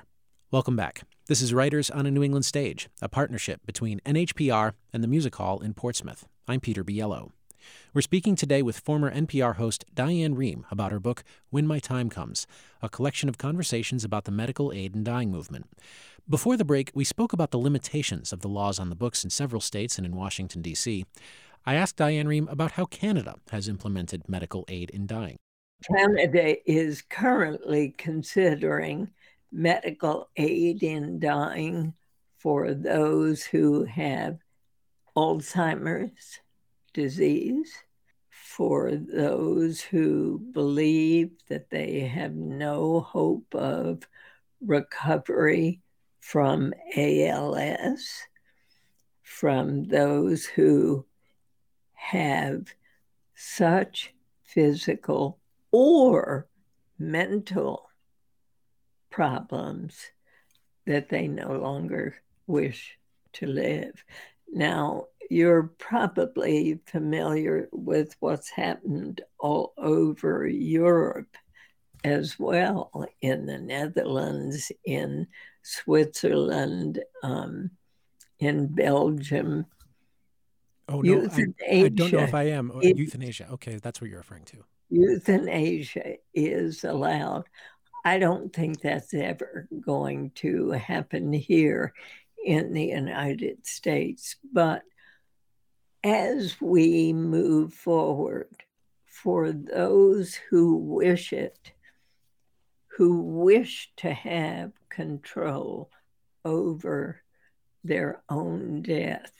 Welcome 0.50 0.76
back. 0.76 1.04
This 1.28 1.44
is 1.44 1.54
Writers 1.54 1.92
on 1.92 2.08
a 2.08 2.12
New 2.12 2.24
England 2.24 2.46
Stage, 2.46 2.90
a 3.00 3.08
partnership 3.08 3.64
between 3.64 4.00
NHPR 4.08 4.74
and 4.92 5.04
the 5.04 5.08
Music 5.08 5.36
Hall 5.36 5.60
in 5.60 5.76
Portsmouth. 5.76 6.26
I'm 6.48 6.62
Peter 6.62 6.84
Biello. 6.84 7.30
We're 7.94 8.02
speaking 8.02 8.36
today 8.36 8.62
with 8.62 8.80
former 8.80 9.14
NPR 9.14 9.56
host 9.56 9.86
Diane 9.94 10.36
Rehm 10.36 10.64
about 10.72 10.92
her 10.92 11.00
book, 11.00 11.24
When 11.50 11.68
My 11.68 11.80
Time 11.80 12.10
Comes, 12.10 12.48
a 12.82 12.90
collection 12.90 13.30
of 13.30 13.38
conversations 13.38 14.04
about 14.04 14.26
the 14.26 14.32
medical 14.32 14.72
aid 14.74 14.96
and 14.96 15.06
dying 15.06 15.32
movement. 15.32 15.68
Before 16.28 16.58
the 16.58 16.66
break, 16.66 16.92
we 16.94 17.04
spoke 17.04 17.34
about 17.34 17.52
the 17.52 17.60
limitations 17.60 18.34
of 18.34 18.42
the 18.42 18.48
laws 18.48 18.80
on 18.80 18.90
the 18.90 18.96
books 18.96 19.24
in 19.24 19.30
several 19.30 19.62
states 19.62 19.98
and 19.98 20.06
in 20.06 20.16
Washington, 20.16 20.62
D.C. 20.62 21.06
I 21.66 21.76
asked 21.76 21.98
Diane 21.98 22.28
Rehm 22.28 22.52
about 22.52 22.72
how 22.72 22.86
Canada 22.86 23.36
has 23.52 23.68
implemented 23.68 24.28
medical 24.28 24.66
aid 24.68 24.90
in 24.90 25.06
dying. 25.08 25.38
Canada 25.96 26.56
is 26.70 27.02
currently 27.02 27.94
considering 27.98 29.10
medical 29.52 30.30
aid 30.38 30.84
in 30.84 31.20
dying 31.20 31.94
for 32.38 32.74
those 32.74 33.44
who 33.44 33.86
have 33.86 34.38
Alzheimer's 35.16 36.40
disease, 36.94 37.74
for 38.30 38.92
those 38.96 39.82
who 39.82 40.40
believe 40.52 41.32
that 41.50 41.70
they 41.70 42.02
have 42.02 42.34
no 42.34 43.00
hope 43.00 43.54
of 43.56 44.04
recovery 44.62 45.82
from 46.20 46.74
ALS, 46.96 48.22
from 49.22 49.86
those 49.86 50.46
who 50.46 51.06
have 51.94 52.68
such 53.36 54.14
physical 54.44 55.40
or 55.72 56.48
mental 57.00 57.90
problems 59.10 60.12
that 60.86 61.10
they 61.10 61.28
no 61.28 61.54
longer 61.54 62.16
wish 62.48 62.98
to 63.34 63.48
live. 63.48 64.04
Now, 64.52 65.08
you're 65.30 65.72
probably 65.78 66.80
familiar 66.86 67.68
with 67.72 68.16
what's 68.20 68.50
happened 68.50 69.22
all 69.40 69.74
over 69.78 70.48
Europe 70.48 71.36
as 72.04 72.38
well, 72.38 72.92
in 73.22 73.46
the 73.46 73.58
Netherlands, 73.58 74.72
in 74.86 75.28
Switzerland, 75.62 77.02
um, 77.24 77.72
in 78.40 78.68
Belgium, 78.68 79.66
Oh 80.90 81.02
no, 81.02 81.28
I, 81.32 81.46
I, 81.72 81.88
don't 81.88 82.12
know 82.12 82.20
if 82.20 82.34
I 82.34 82.44
am. 82.44 82.72
Euthanasia. 82.82 83.48
Okay, 83.54 83.80
that's 83.82 84.02
what 84.02 84.10
you're 84.10 84.20
referring 84.20 84.44
to. 84.46 84.58
I 84.58 84.60
don't 84.60 84.62
know 84.62 84.64
if 84.64 84.76
I 84.76 84.84
am. 84.84 85.12
Uh, 85.12 85.20
it, 85.20 85.38
euthanasia. 85.38 85.38
Okay, 85.38 85.40
that's 85.42 85.62
what 85.62 85.70
you're 85.70 85.80
referring 86.00 86.04
to. 86.06 86.18
Euthanasia 86.18 86.18
is 86.34 86.84
allowed. 86.84 87.46
I 88.06 88.20
don't 88.20 88.54
think 88.54 88.82
that's 88.82 89.14
ever 89.14 89.68
going 89.80 90.32
to 90.36 90.72
happen 90.72 91.32
here 91.32 91.94
in 92.46 92.74
the 92.74 92.88
United 92.88 93.66
States. 93.66 94.36
But 94.52 94.84
as 96.04 96.60
we 96.60 97.14
move 97.14 97.74
forward, 97.74 98.64
for 99.06 99.52
those 99.52 100.36
who 100.50 100.76
wish 100.76 101.32
it, 101.32 101.72
who 102.98 103.22
wish 103.22 103.92
to 103.98 104.14
have 104.14 104.72
control 104.90 105.90
over 106.44 107.22
their 107.84 108.22
own 108.30 108.82
death. 108.82 109.32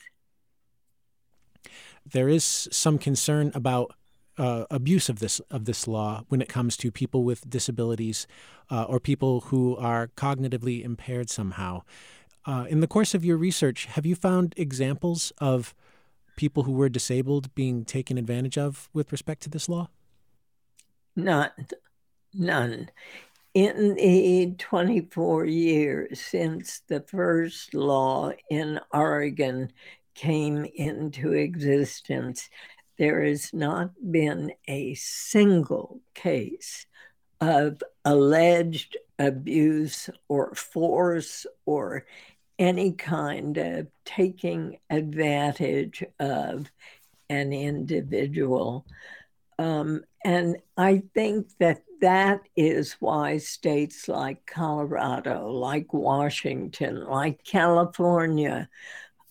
There 2.06 2.28
is 2.28 2.68
some 2.70 2.98
concern 2.98 3.50
about 3.54 3.94
uh, 4.36 4.64
abuse 4.70 5.08
of 5.08 5.20
this 5.20 5.40
of 5.50 5.64
this 5.64 5.86
law 5.86 6.24
when 6.28 6.42
it 6.42 6.48
comes 6.48 6.76
to 6.78 6.90
people 6.90 7.22
with 7.22 7.48
disabilities 7.48 8.26
uh, 8.70 8.82
or 8.84 8.98
people 8.98 9.42
who 9.42 9.76
are 9.76 10.08
cognitively 10.16 10.82
impaired 10.84 11.30
somehow. 11.30 11.82
Uh, 12.44 12.66
in 12.68 12.80
the 12.80 12.86
course 12.86 13.14
of 13.14 13.24
your 13.24 13.36
research, 13.36 13.86
have 13.86 14.04
you 14.04 14.14
found 14.14 14.54
examples 14.56 15.32
of 15.38 15.74
people 16.36 16.64
who 16.64 16.72
were 16.72 16.88
disabled 16.88 17.54
being 17.54 17.84
taken 17.84 18.18
advantage 18.18 18.58
of 18.58 18.88
with 18.92 19.12
respect 19.12 19.42
to 19.42 19.50
this 19.50 19.68
law? 19.68 19.88
None, 21.16 21.50
none. 22.32 22.90
In 23.54 23.94
the 23.94 24.54
24 24.58 25.44
years 25.44 26.20
since 26.20 26.80
the 26.88 27.00
first 27.00 27.72
law 27.72 28.32
in 28.50 28.80
Oregon 28.92 29.72
came 30.14 30.64
into 30.74 31.32
existence, 31.32 32.50
there 32.98 33.22
has 33.22 33.52
not 33.52 33.90
been 34.10 34.52
a 34.66 34.94
single 34.94 36.00
case 36.14 36.86
of 37.40 37.82
alleged 38.04 38.96
abuse 39.18 40.10
or 40.28 40.54
force 40.54 41.46
or 41.66 42.06
any 42.58 42.92
kind 42.92 43.56
of 43.56 43.88
taking 44.04 44.78
advantage 44.90 46.04
of 46.20 46.70
an 47.28 47.52
individual. 47.52 48.86
Um, 49.58 50.04
and 50.24 50.56
I 50.76 51.02
think 51.14 51.48
that 51.58 51.82
that 52.00 52.40
is 52.56 52.94
why 53.00 53.38
states 53.38 54.08
like 54.08 54.46
Colorado, 54.46 55.50
like 55.50 55.92
Washington, 55.92 57.04
like 57.06 57.44
California 57.44 58.68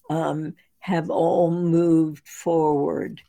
um, 0.10 0.56
have 0.80 1.10
all 1.10 1.51
moved 1.51 2.27
forward 2.27 3.22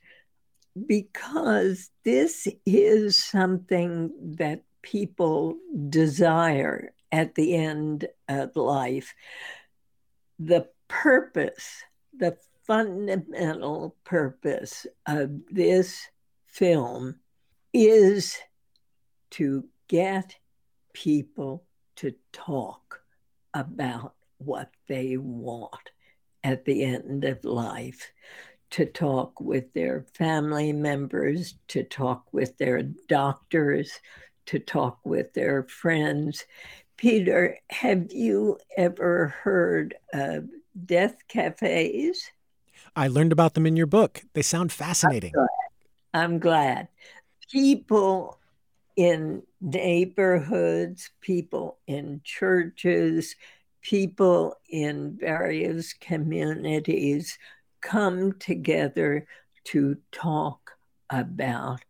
because 0.87 1.91
this 2.05 2.49
is 2.67 3.23
something 3.23 4.13
that 4.37 4.63
people 4.83 5.57
desire 5.89 6.93
at 7.13 7.35
the 7.35 7.55
end 7.55 8.07
of 8.29 8.57
life. 8.57 9.15
The 10.39 10.69
purpose, 10.89 11.83
the 12.17 12.37
fundamental 12.67 13.97
purpose 14.05 14.87
of 15.07 15.31
this 15.51 16.09
film 16.47 17.17
is 17.73 18.39
to 19.31 19.65
get 19.89 20.37
people 20.93 21.65
to 21.97 22.15
talk 22.33 23.01
about 23.53 24.15
what 24.39 24.71
they 24.89 25.17
want 25.17 25.91
at 26.43 26.65
the 26.65 26.85
end 26.85 27.25
of 27.25 27.45
life 27.45 28.13
to 28.71 28.87
talk 28.87 29.41
with 29.41 29.73
their 29.73 30.05
family 30.15 30.73
members, 30.73 31.55
to 31.69 31.85
talk 31.85 32.25
with 32.33 32.59
their 32.59 32.83
doctors, 32.83 34.01
to 34.47 34.59
talk 34.59 34.99
with 35.05 35.33
their 35.33 35.63
friends. 35.65 36.45
Peter, 36.97 37.59
have 37.71 38.13
you 38.13 38.59
ever 38.77 39.29
heard 39.43 39.95
of 40.13 40.49
death 40.85 41.17
cafes? 41.29 42.31
I 42.97 43.09
learned 43.09 43.33
about 43.33 43.55
them 43.55 43.67
in 43.67 43.77
your 43.77 43.87
book. 43.87 44.23
They 44.35 44.43
sound 44.43 44.73
fascinating. 44.73 45.33
I'm 45.35 45.41
glad. 45.41 46.23
I'm 46.23 46.39
glad. 46.39 46.89
People 47.51 48.39
in 48.97 49.43
neighborhoods, 49.61 51.11
people 51.21 51.79
in 51.87 52.21
churches, 52.25 53.35
people 53.83 54.57
in 54.69 55.17
various 55.21 55.93
communities 55.93 57.39
come 57.81 58.33
together 58.39 59.27
to 59.65 59.97
talk 60.13 60.71
about 61.11 61.81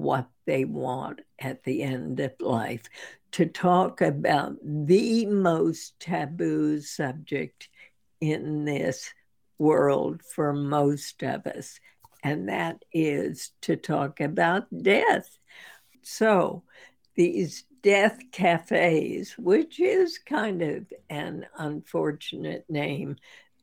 what 0.00 0.28
they 0.46 0.64
want 0.64 1.20
at 1.38 1.62
the 1.64 1.82
end 1.82 2.20
of 2.20 2.32
life, 2.40 2.82
to 3.32 3.46
talk 3.46 4.00
about 4.00 4.56
the 4.64 5.26
most 5.26 5.98
taboo 6.00 6.80
subject 6.80 7.68
in 8.20 8.64
this 8.64 9.12
world 9.58 10.22
for 10.22 10.52
most 10.52 11.22
of 11.22 11.46
us, 11.46 11.78
and 12.24 12.48
that 12.48 12.82
is 12.92 13.52
to 13.62 13.76
talk 13.76 14.20
about 14.20 14.66
death. 14.82 15.38
So, 16.02 16.64
these 17.14 17.64
death 17.82 18.18
cafes, 18.32 19.34
which 19.38 19.80
is 19.80 20.18
kind 20.18 20.62
of 20.62 20.92
an 21.08 21.46
unfortunate 21.56 22.64
name, 22.68 23.16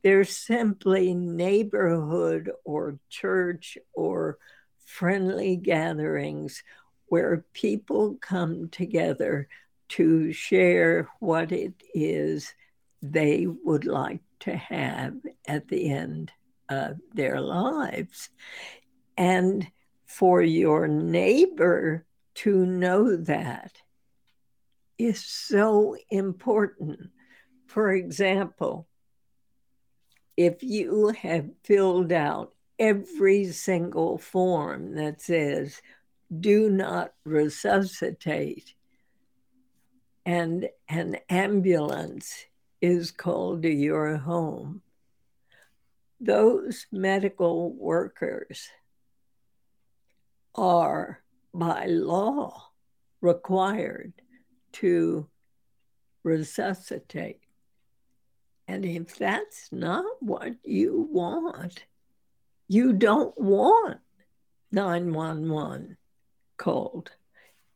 they're 0.03 0.23
simply 0.23 1.13
neighborhood 1.13 2.51
or 2.63 2.99
church 3.09 3.77
or 3.93 4.37
friendly 4.87 5.57
gatherings 5.57 6.63
where 7.07 7.45
people 7.53 8.15
come 8.21 8.69
together 8.69 9.47
to 9.89 10.31
share 10.31 11.09
what 11.19 11.51
it 11.51 11.73
is 11.93 12.53
they 13.01 13.45
would 13.65 13.85
like 13.85 14.21
to 14.39 14.55
have 14.55 15.13
at 15.45 15.67
the 15.67 15.89
end 15.91 16.31
of 16.69 16.97
their 17.13 17.39
lives. 17.39 18.29
And 19.17 19.67
for 20.05 20.41
your 20.41 20.87
neighbor 20.87 22.05
to 22.35 22.65
know 22.65 23.17
that 23.17 23.73
is 24.97 25.23
so 25.23 25.97
important. 26.09 27.09
For 27.67 27.91
example, 27.91 28.87
if 30.37 30.63
you 30.63 31.09
have 31.09 31.49
filled 31.63 32.13
out 32.13 32.53
every 32.79 33.45
single 33.45 34.17
form 34.17 34.95
that 34.95 35.21
says, 35.21 35.81
do 36.39 36.69
not 36.69 37.13
resuscitate, 37.23 38.73
and 40.25 40.69
an 40.89 41.17
ambulance 41.29 42.45
is 42.81 43.11
called 43.11 43.63
to 43.63 43.73
your 43.73 44.17
home, 44.17 44.81
those 46.19 46.85
medical 46.91 47.71
workers 47.73 48.69
are 50.55 51.21
by 51.53 51.85
law 51.85 52.71
required 53.21 54.13
to 54.73 55.27
resuscitate. 56.23 57.41
And 58.67 58.83
if 58.83 59.15
that's 59.17 59.69
not 59.71 60.05
what 60.19 60.55
you 60.63 61.07
want, 61.11 61.85
you 62.67 62.93
don't 62.93 63.39
want 63.39 63.99
911 64.71 65.97
called. 66.57 67.11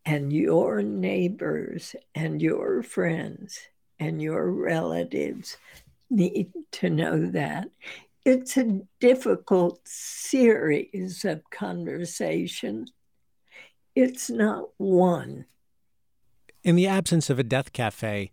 And 0.04 0.34
your 0.34 0.82
neighbors 0.82 1.96
and 2.16 2.42
your 2.42 2.82
friends 2.82 3.60
and 4.00 4.22
your 4.22 4.52
relatives 4.52 5.58
need 6.10 6.52
to 6.72 6.90
know 6.90 7.28
that. 7.28 7.68
It's 8.26 8.58
a 8.58 8.82
difficult 9.00 9.80
series 9.88 11.24
of 11.24 11.42
conversations. 11.52 12.92
It's 13.96 14.30
not 14.30 14.70
one. 14.78 15.46
In 16.64 16.76
the 16.76 16.88
absence 16.88 17.30
of 17.30 17.40
a 17.40 17.44
death 17.44 17.74
cafe, 17.74 18.32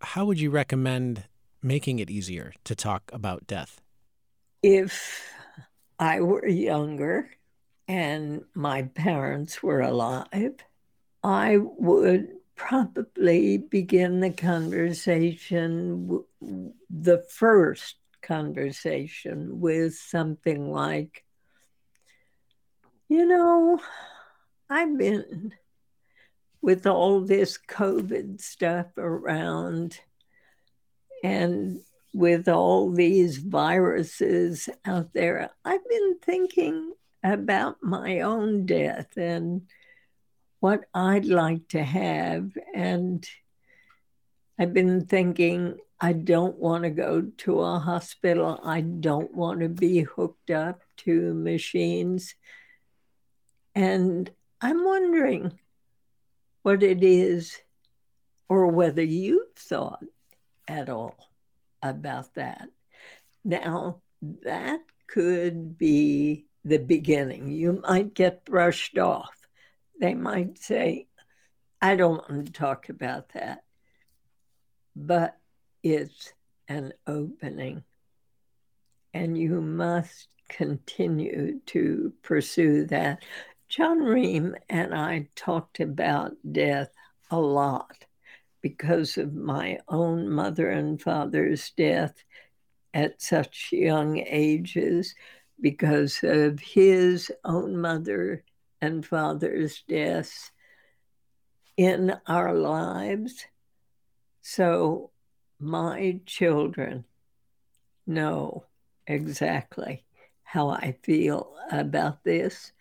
how 0.00 0.24
would 0.24 0.40
you 0.40 0.50
recommend 0.50 1.24
making 1.62 1.98
it 1.98 2.10
easier 2.10 2.52
to 2.64 2.74
talk 2.74 3.10
about 3.12 3.46
death? 3.46 3.80
If 4.62 5.30
I 6.00 6.22
were 6.22 6.48
younger 6.48 7.30
and 7.86 8.44
my 8.54 8.84
parents 8.84 9.62
were 9.62 9.82
alive, 9.82 10.54
I 11.22 11.58
would 11.58 12.28
probably 12.56 13.58
begin 13.58 14.20
the 14.20 14.30
conversation, 14.30 16.24
the 16.88 17.18
first 17.28 17.96
conversation, 18.22 19.60
with 19.60 19.94
something 19.94 20.70
like, 20.70 21.22
you 23.08 23.26
know, 23.26 23.78
I've 24.70 24.96
been 24.96 25.52
with 26.62 26.86
all 26.86 27.20
this 27.20 27.58
COVID 27.58 28.40
stuff 28.40 28.86
around 28.96 30.00
and 31.22 31.82
with 32.12 32.48
all 32.48 32.90
these 32.90 33.38
viruses 33.38 34.68
out 34.84 35.12
there, 35.12 35.50
I've 35.64 35.88
been 35.88 36.18
thinking 36.20 36.92
about 37.22 37.76
my 37.82 38.20
own 38.20 38.66
death 38.66 39.16
and 39.16 39.62
what 40.58 40.84
I'd 40.92 41.26
like 41.26 41.68
to 41.68 41.82
have. 41.82 42.50
And 42.74 43.26
I've 44.58 44.74
been 44.74 45.06
thinking, 45.06 45.78
I 46.00 46.12
don't 46.12 46.58
want 46.58 46.84
to 46.84 46.90
go 46.90 47.22
to 47.38 47.60
a 47.60 47.78
hospital. 47.78 48.58
I 48.64 48.80
don't 48.80 49.34
want 49.34 49.60
to 49.60 49.68
be 49.68 50.00
hooked 50.00 50.50
up 50.50 50.80
to 50.98 51.34
machines. 51.34 52.34
And 53.74 54.30
I'm 54.60 54.84
wondering 54.84 55.58
what 56.62 56.82
it 56.82 57.02
is, 57.02 57.56
or 58.48 58.66
whether 58.66 59.02
you've 59.02 59.54
thought 59.56 60.04
at 60.68 60.90
all 60.90 61.29
about 61.82 62.34
that. 62.34 62.68
Now, 63.44 64.02
that 64.42 64.80
could 65.06 65.78
be 65.78 66.46
the 66.64 66.78
beginning. 66.78 67.50
You 67.50 67.82
might 67.86 68.14
get 68.14 68.44
brushed 68.44 68.98
off. 68.98 69.34
They 70.00 70.14
might 70.14 70.58
say, 70.58 71.06
I 71.80 71.96
don't 71.96 72.28
want 72.28 72.46
to 72.46 72.52
talk 72.52 72.88
about 72.88 73.30
that. 73.30 73.64
But 74.94 75.36
it's 75.82 76.32
an 76.68 76.92
opening. 77.06 77.84
And 79.14 79.36
you 79.36 79.60
must 79.60 80.28
continue 80.48 81.60
to 81.66 82.12
pursue 82.22 82.86
that. 82.86 83.22
John 83.68 84.00
Rehm 84.00 84.54
and 84.68 84.94
I 84.94 85.28
talked 85.34 85.80
about 85.80 86.32
death 86.50 86.90
a 87.30 87.38
lot 87.38 88.04
because 88.62 89.16
of 89.16 89.34
my 89.34 89.78
own 89.88 90.30
mother 90.30 90.68
and 90.68 91.00
father's 91.00 91.70
death 91.76 92.22
at 92.92 93.20
such 93.22 93.70
young 93.72 94.18
ages, 94.18 95.14
because 95.60 96.20
of 96.22 96.58
his 96.58 97.30
own 97.44 97.76
mother 97.76 98.42
and 98.80 99.04
father's 99.04 99.82
deaths 99.88 100.50
in 101.76 102.14
our 102.26 102.54
lives. 102.54 103.44
So 104.42 105.10
my 105.58 106.20
children 106.26 107.04
know 108.06 108.64
exactly 109.06 110.04
how 110.42 110.70
I 110.70 110.96
feel 111.02 111.54
about 111.70 112.24
this, 112.24 112.72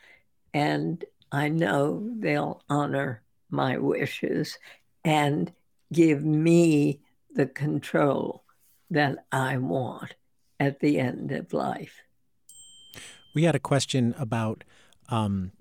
and 0.54 1.04
I 1.32 1.50
know 1.50 2.10
they'll 2.18 2.64
honor 2.70 3.22
my 3.52 3.78
wishes 3.78 4.58
and 5.04 5.52
give 5.92 6.24
me 6.24 7.02
the 7.34 7.46
control 7.46 8.44
that 8.90 9.26
I 9.32 9.58
want 9.58 10.16
at 10.60 10.80
the 10.80 11.00
end 11.00 11.32
of 11.32 11.54
life. 11.54 12.02
We 13.34 13.44
had 13.44 13.56
a 13.56 13.60
question 13.60 14.16
about 14.18 14.64
um, 15.10 15.52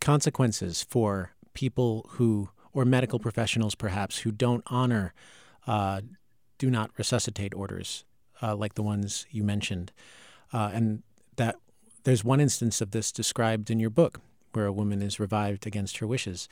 consequences 0.00 0.84
for 0.88 1.32
people 1.54 2.06
who, 2.10 2.50
or 2.72 2.84
medical 2.84 3.18
professionals 3.18 3.74
perhaps, 3.74 4.18
who 4.18 4.32
don't 4.32 4.64
honor 4.66 5.14
uh, 5.66 6.02
do 6.58 6.70
not 6.70 6.90
resuscitate 6.98 7.54
orders 7.54 8.04
uh, 8.42 8.54
like 8.54 8.74
the 8.74 8.82
ones 8.82 9.26
you 9.30 9.42
mentioned. 9.42 9.92
Uh, 10.52 10.70
and 10.72 11.02
that 11.36 11.56
there's 12.04 12.24
one 12.24 12.40
instance 12.40 12.80
of 12.80 12.90
this 12.90 13.10
described 13.10 13.70
in 13.70 13.80
your 13.80 13.90
book 13.90 14.20
where 14.52 14.66
a 14.66 14.72
woman 14.72 15.02
is 15.02 15.18
revived 15.18 15.66
against 15.66 15.98
her 15.98 16.06
wishes. 16.06 16.48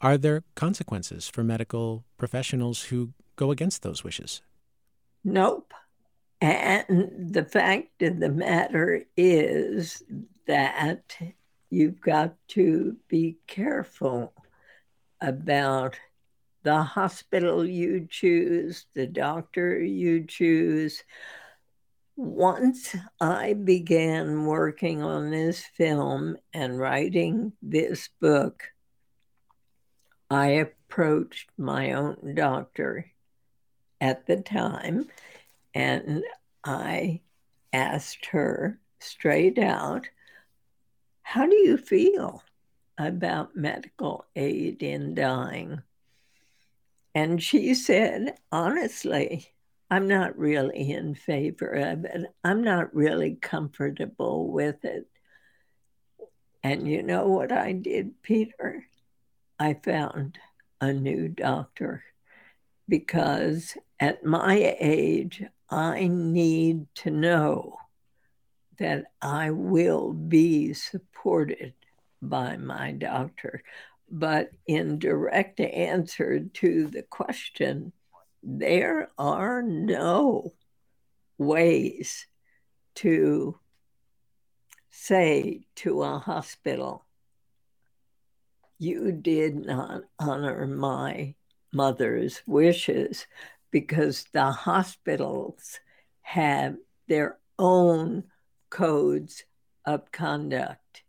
Are 0.00 0.16
there 0.16 0.44
consequences 0.54 1.28
for 1.28 1.42
medical 1.42 2.04
professionals 2.16 2.84
who 2.84 3.14
go 3.34 3.50
against 3.50 3.82
those 3.82 4.04
wishes? 4.04 4.42
Nope. 5.24 5.74
And 6.40 7.32
the 7.32 7.44
fact 7.44 8.00
of 8.02 8.20
the 8.20 8.28
matter 8.28 9.02
is 9.16 10.02
that 10.46 11.18
you've 11.70 12.00
got 12.00 12.36
to 12.48 12.96
be 13.08 13.38
careful 13.48 14.32
about 15.20 15.98
the 16.62 16.82
hospital 16.82 17.64
you 17.64 18.06
choose, 18.08 18.86
the 18.94 19.06
doctor 19.06 19.82
you 19.82 20.24
choose. 20.24 21.02
Once 22.16 22.94
I 23.20 23.54
began 23.54 24.44
working 24.44 25.02
on 25.02 25.30
this 25.30 25.64
film 25.76 26.36
and 26.52 26.78
writing 26.78 27.52
this 27.62 28.10
book, 28.20 28.62
I 30.30 30.48
approached 30.48 31.50
my 31.56 31.92
own 31.92 32.34
doctor 32.34 33.10
at 34.00 34.26
the 34.26 34.36
time 34.36 35.08
and 35.74 36.22
I 36.64 37.20
asked 37.72 38.26
her 38.26 38.78
straight 39.00 39.58
out, 39.58 40.08
How 41.22 41.46
do 41.46 41.54
you 41.56 41.76
feel 41.76 42.42
about 42.98 43.56
medical 43.56 44.26
aid 44.36 44.82
in 44.82 45.14
dying? 45.14 45.82
And 47.14 47.42
she 47.42 47.74
said, 47.74 48.38
Honestly, 48.52 49.46
I'm 49.90 50.08
not 50.08 50.38
really 50.38 50.90
in 50.90 51.14
favor 51.14 51.70
of 51.70 52.04
it. 52.04 52.26
I'm 52.44 52.62
not 52.62 52.94
really 52.94 53.36
comfortable 53.36 54.52
with 54.52 54.84
it. 54.84 55.06
And 56.62 56.86
you 56.86 57.02
know 57.02 57.28
what 57.28 57.50
I 57.50 57.72
did, 57.72 58.22
Peter? 58.22 58.87
I 59.58 59.74
found 59.74 60.38
a 60.80 60.92
new 60.92 61.28
doctor 61.28 62.04
because 62.88 63.76
at 64.00 64.24
my 64.24 64.76
age, 64.78 65.42
I 65.68 66.08
need 66.08 66.86
to 66.96 67.10
know 67.10 67.76
that 68.78 69.06
I 69.20 69.50
will 69.50 70.12
be 70.12 70.72
supported 70.72 71.74
by 72.22 72.56
my 72.56 72.92
doctor. 72.92 73.62
But 74.10 74.50
in 74.66 74.98
direct 74.98 75.60
answer 75.60 76.40
to 76.40 76.86
the 76.86 77.02
question, 77.02 77.92
there 78.42 79.08
are 79.18 79.62
no 79.62 80.54
ways 81.36 82.26
to 82.96 83.58
say 84.90 85.66
to 85.76 86.02
a 86.02 86.18
hospital, 86.18 87.04
you 88.78 89.12
did 89.12 89.54
not 89.56 90.02
honor 90.18 90.66
my 90.66 91.34
mother's 91.72 92.42
wishes 92.46 93.26
because 93.70 94.24
the 94.32 94.50
hospitals 94.50 95.80
have 96.22 96.76
their 97.08 97.38
own 97.58 98.24
codes 98.70 99.44
of 99.84 100.10
conduct 100.12 101.02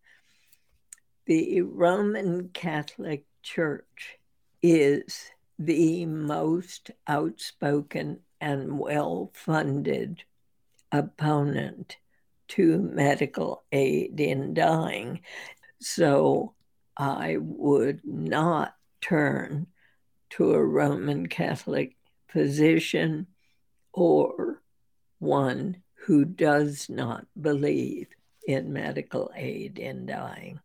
the 1.30 1.62
Roman 1.62 2.50
Catholic 2.50 3.24
Church 3.44 4.18
is 4.64 5.30
the 5.60 6.04
most 6.08 6.90
outspoken 7.08 8.22
and 8.42 8.80
well 8.80 9.30
funded 9.36 10.24
opponent 10.92 11.98
to 12.48 12.80
medical 12.80 13.64
aid 13.72 14.20
in 14.20 14.56
dying. 14.56 15.20
So 15.80 16.56
I 17.00 17.38
would 17.40 18.02
not 18.04 18.76
turn 19.00 19.68
to 20.32 20.54
a 20.54 20.64
Roman 20.64 21.28
Catholic 21.28 21.96
physician 22.28 23.26
or 23.94 24.62
one 25.20 25.82
who 26.06 26.26
does 26.26 26.90
not 26.90 27.26
believe 27.40 28.08
in 28.46 28.74
medical 28.74 29.32
aid 29.36 29.80
in 29.80 30.06
dying. 30.06 30.60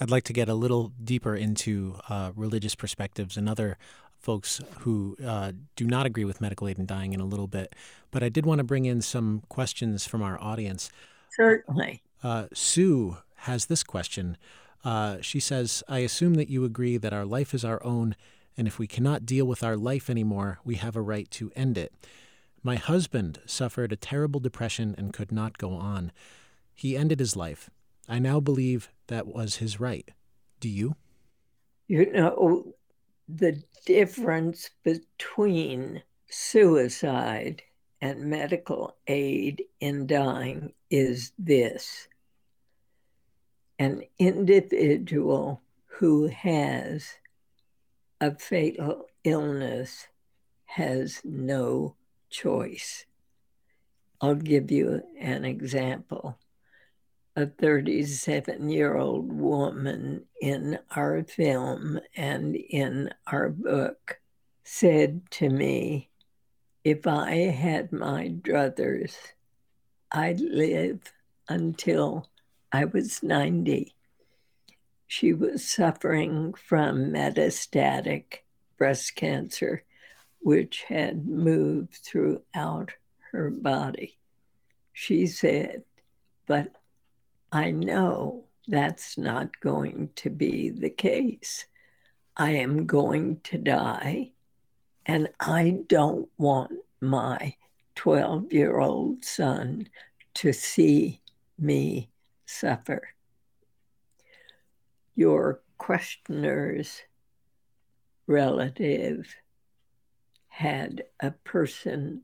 I'd 0.00 0.10
like 0.10 0.24
to 0.24 0.32
get 0.32 0.48
a 0.48 0.54
little 0.54 0.92
deeper 1.02 1.34
into 1.36 1.98
uh, 2.08 2.32
religious 2.34 2.74
perspectives 2.74 3.36
and 3.36 3.48
other 3.48 3.78
folks 4.18 4.60
who 4.80 5.16
uh, 5.24 5.52
do 5.76 5.86
not 5.86 6.04
agree 6.04 6.24
with 6.24 6.40
medical 6.40 6.68
aid 6.68 6.78
in 6.78 6.86
dying 6.86 7.12
in 7.12 7.20
a 7.20 7.24
little 7.24 7.46
bit. 7.46 7.74
But 8.10 8.22
I 8.22 8.28
did 8.28 8.44
want 8.44 8.58
to 8.58 8.64
bring 8.64 8.84
in 8.84 9.00
some 9.02 9.42
questions 9.48 10.06
from 10.06 10.22
our 10.22 10.40
audience. 10.42 10.90
Certainly. 11.30 12.02
Uh, 12.22 12.46
Sue 12.52 13.18
has 13.36 13.66
this 13.66 13.82
question. 13.82 14.36
Uh, 14.86 15.20
she 15.20 15.40
says, 15.40 15.82
I 15.88 15.98
assume 15.98 16.34
that 16.34 16.48
you 16.48 16.64
agree 16.64 16.96
that 16.96 17.12
our 17.12 17.24
life 17.24 17.52
is 17.54 17.64
our 17.64 17.84
own, 17.84 18.14
and 18.56 18.68
if 18.68 18.78
we 18.78 18.86
cannot 18.86 19.26
deal 19.26 19.44
with 19.44 19.64
our 19.64 19.76
life 19.76 20.08
anymore, 20.08 20.60
we 20.64 20.76
have 20.76 20.94
a 20.94 21.02
right 21.02 21.28
to 21.32 21.50
end 21.56 21.76
it. 21.76 21.92
My 22.62 22.76
husband 22.76 23.40
suffered 23.46 23.90
a 23.90 23.96
terrible 23.96 24.38
depression 24.38 24.94
and 24.96 25.12
could 25.12 25.32
not 25.32 25.58
go 25.58 25.72
on. 25.72 26.12
He 26.72 26.96
ended 26.96 27.18
his 27.18 27.34
life. 27.34 27.68
I 28.08 28.20
now 28.20 28.38
believe 28.38 28.92
that 29.08 29.26
was 29.26 29.56
his 29.56 29.80
right. 29.80 30.08
Do 30.60 30.68
you? 30.68 30.94
You 31.88 32.12
know, 32.12 32.72
the 33.28 33.60
difference 33.86 34.70
between 34.84 36.00
suicide 36.28 37.60
and 38.00 38.30
medical 38.30 38.94
aid 39.08 39.64
in 39.80 40.06
dying 40.06 40.74
is 40.90 41.32
this 41.40 42.06
an 43.78 44.02
individual 44.18 45.62
who 45.86 46.26
has 46.28 47.14
a 48.20 48.34
fatal 48.34 49.06
illness 49.24 50.08
has 50.64 51.20
no 51.24 51.94
choice. 52.30 53.04
I'll 54.20 54.34
give 54.34 54.70
you 54.70 55.02
an 55.18 55.44
example. 55.44 56.38
A 57.34 57.46
37 57.46 58.70
year 58.70 58.96
old 58.96 59.30
woman 59.30 60.24
in 60.40 60.78
our 60.94 61.22
film 61.24 62.00
and 62.16 62.56
in 62.56 63.10
our 63.26 63.50
book 63.50 64.20
said 64.64 65.30
to 65.32 65.50
me, 65.50 66.08
If 66.82 67.06
I 67.06 67.34
had 67.34 67.92
my 67.92 68.28
druthers, 68.28 69.16
I'd 70.10 70.40
live 70.40 71.12
until 71.48 72.26
I 72.76 72.84
was 72.84 73.22
90. 73.22 73.94
She 75.06 75.32
was 75.32 75.64
suffering 75.64 76.52
from 76.52 77.10
metastatic 77.10 78.40
breast 78.76 79.16
cancer, 79.16 79.82
which 80.40 80.82
had 80.82 81.26
moved 81.26 81.94
throughout 81.94 82.90
her 83.32 83.48
body. 83.48 84.18
She 84.92 85.26
said, 85.26 85.84
But 86.46 86.72
I 87.50 87.70
know 87.70 88.44
that's 88.68 89.16
not 89.16 89.58
going 89.60 90.10
to 90.16 90.28
be 90.28 90.68
the 90.68 90.90
case. 90.90 91.64
I 92.36 92.50
am 92.50 92.84
going 92.84 93.40
to 93.44 93.56
die, 93.56 94.32
and 95.06 95.30
I 95.40 95.78
don't 95.86 96.28
want 96.36 96.72
my 97.00 97.54
12 97.94 98.52
year 98.52 98.80
old 98.80 99.24
son 99.24 99.88
to 100.34 100.52
see 100.52 101.22
me 101.58 102.10
suffer. 102.46 103.08
Your 105.14 105.60
questioner's 105.78 107.02
relative 108.26 109.34
had 110.48 111.04
a 111.20 111.30
person 111.30 112.22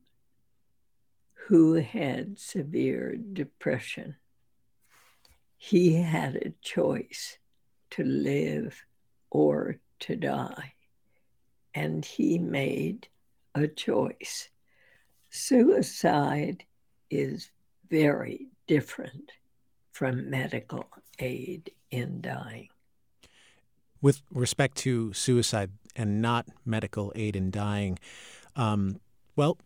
who 1.34 1.74
had 1.74 2.38
severe 2.38 3.16
depression. 3.16 4.16
He 5.58 5.94
had 5.94 6.36
a 6.36 6.54
choice 6.62 7.38
to 7.90 8.04
live 8.04 8.84
or 9.30 9.78
to 10.00 10.16
die, 10.16 10.72
and 11.74 12.04
he 12.04 12.38
made 12.38 13.08
a 13.54 13.68
choice. 13.68 14.48
Suicide 15.30 16.64
is 17.10 17.50
very 17.90 18.48
different 18.66 19.32
from 19.92 20.28
medical 20.28 20.86
aid 21.18 21.70
in 21.90 22.20
dying. 22.20 22.68
With 24.00 24.22
respect 24.32 24.76
to 24.78 25.12
suicide 25.12 25.70
and 25.94 26.20
not 26.20 26.46
medical 26.64 27.12
aid 27.14 27.36
in 27.36 27.50
dying, 27.50 27.98
um, 28.56 29.00
well, 29.36 29.58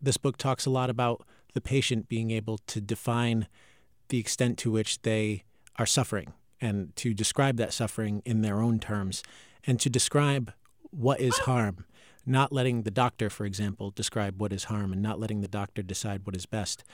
this 0.00 0.16
book 0.16 0.38
talks 0.38 0.64
a 0.64 0.70
lot 0.70 0.88
about 0.88 1.26
the 1.52 1.60
patient 1.60 2.08
being 2.08 2.30
able 2.30 2.58
to 2.66 2.80
define 2.80 3.48
the 4.08 4.18
extent 4.18 4.56
to 4.58 4.70
which 4.70 5.02
they 5.02 5.44
are 5.76 5.86
suffering 5.86 6.32
and 6.60 6.94
to 6.96 7.12
describe 7.12 7.56
that 7.56 7.72
suffering 7.72 8.22
in 8.24 8.42
their 8.42 8.60
own 8.60 8.78
terms 8.78 9.22
and 9.66 9.80
to 9.80 9.90
describe 9.90 10.52
what 10.90 11.20
is 11.20 11.38
harm, 11.38 11.84
not 12.24 12.52
letting 12.52 12.82
the 12.82 12.90
doctor, 12.90 13.28
for 13.28 13.44
example, 13.44 13.90
describe 13.90 14.40
what 14.40 14.52
is 14.52 14.64
harm 14.64 14.92
and 14.92 15.02
not 15.02 15.18
letting 15.18 15.40
the 15.40 15.48
doctor 15.48 15.82
decide 15.82 16.22
what 16.24 16.36
is 16.36 16.46
best. 16.46 16.84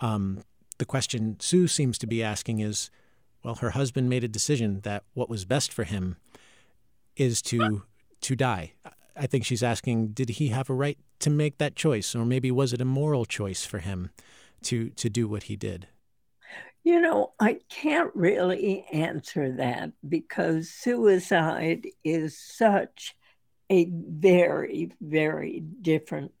Um, 0.00 0.42
the 0.78 0.84
question 0.84 1.36
Sue 1.40 1.66
seems 1.66 1.98
to 1.98 2.06
be 2.06 2.22
asking 2.22 2.60
is 2.60 2.90
well, 3.44 3.56
her 3.56 3.70
husband 3.70 4.08
made 4.08 4.24
a 4.24 4.28
decision 4.28 4.80
that 4.80 5.04
what 5.14 5.30
was 5.30 5.44
best 5.44 5.72
for 5.72 5.84
him 5.84 6.16
is 7.16 7.40
to 7.42 7.82
to 8.20 8.36
die. 8.36 8.72
I 9.16 9.26
think 9.26 9.44
she's 9.44 9.62
asking, 9.62 10.08
did 10.08 10.28
he 10.30 10.48
have 10.48 10.70
a 10.70 10.74
right 10.74 10.98
to 11.20 11.30
make 11.30 11.58
that 11.58 11.76
choice, 11.76 12.14
or 12.14 12.24
maybe 12.24 12.50
was 12.50 12.72
it 12.72 12.80
a 12.80 12.84
moral 12.84 13.24
choice 13.24 13.64
for 13.64 13.78
him 13.78 14.10
to 14.62 14.90
to 14.90 15.08
do 15.10 15.28
what 15.28 15.44
he 15.44 15.56
did? 15.56 15.88
You 16.84 17.00
know, 17.00 17.32
I 17.38 17.58
can't 17.68 18.14
really 18.14 18.86
answer 18.92 19.52
that 19.52 19.92
because 20.08 20.70
suicide 20.70 21.86
is 22.02 22.38
such 22.38 23.14
a 23.70 23.90
very, 23.92 24.92
very 25.00 25.60
different 25.60 26.32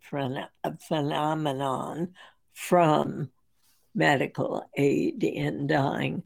phenomenon 0.88 2.14
from 2.54 3.30
medical 3.98 4.64
aid 4.76 5.24
in 5.24 5.66
dying. 5.66 6.22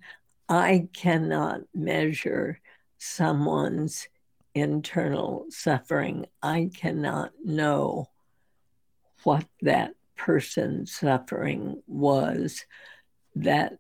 I 0.47 0.89
cannot 0.93 1.63
measure 1.75 2.61
someone's 2.99 4.09
internal 4.55 5.47
suffering. 5.49 6.27
I 6.43 6.71
cannot 6.75 7.33
know 7.43 8.11
what 9.25 9.47
that 9.63 9.95
person's 10.17 10.93
suffering 10.93 11.83
was 11.87 12.67
that 13.35 13.79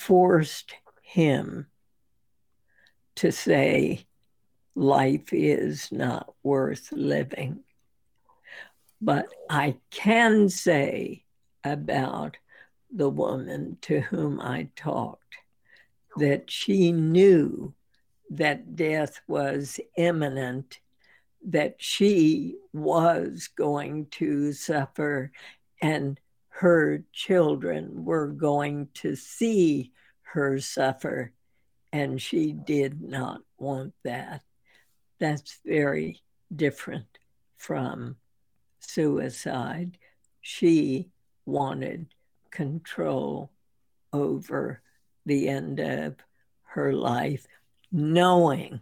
forced 0.00 0.74
him 1.02 1.68
to 3.14 3.30
say, 3.30 4.04
life 4.74 5.32
is 5.32 5.92
not 5.92 6.34
worth 6.42 6.90
living. 6.90 7.60
But 9.00 9.28
I 9.48 9.76
can 9.90 10.48
say 10.48 11.24
about 11.62 12.36
the 12.92 13.08
woman 13.08 13.78
to 13.82 14.00
whom 14.00 14.40
I 14.40 14.68
talked 14.76 15.36
that 16.16 16.50
she 16.50 16.92
knew 16.92 17.72
that 18.30 18.76
death 18.76 19.20
was 19.26 19.80
imminent, 19.96 20.80
that 21.46 21.76
she 21.78 22.56
was 22.72 23.48
going 23.56 24.06
to 24.06 24.52
suffer, 24.52 25.32
and 25.80 26.18
her 26.48 27.02
children 27.12 28.04
were 28.04 28.28
going 28.28 28.88
to 28.94 29.16
see 29.16 29.92
her 30.22 30.58
suffer, 30.58 31.32
and 31.92 32.20
she 32.20 32.52
did 32.52 33.00
not 33.00 33.40
want 33.58 33.94
that. 34.04 34.42
That's 35.18 35.58
very 35.64 36.22
different 36.54 37.18
from 37.56 38.16
suicide. 38.80 39.98
She 40.40 41.10
wanted 41.46 42.06
control 42.50 43.50
over 44.12 44.82
the 45.26 45.48
end 45.48 45.80
of 45.80 46.16
her 46.62 46.92
life, 46.92 47.46
knowing 47.92 48.80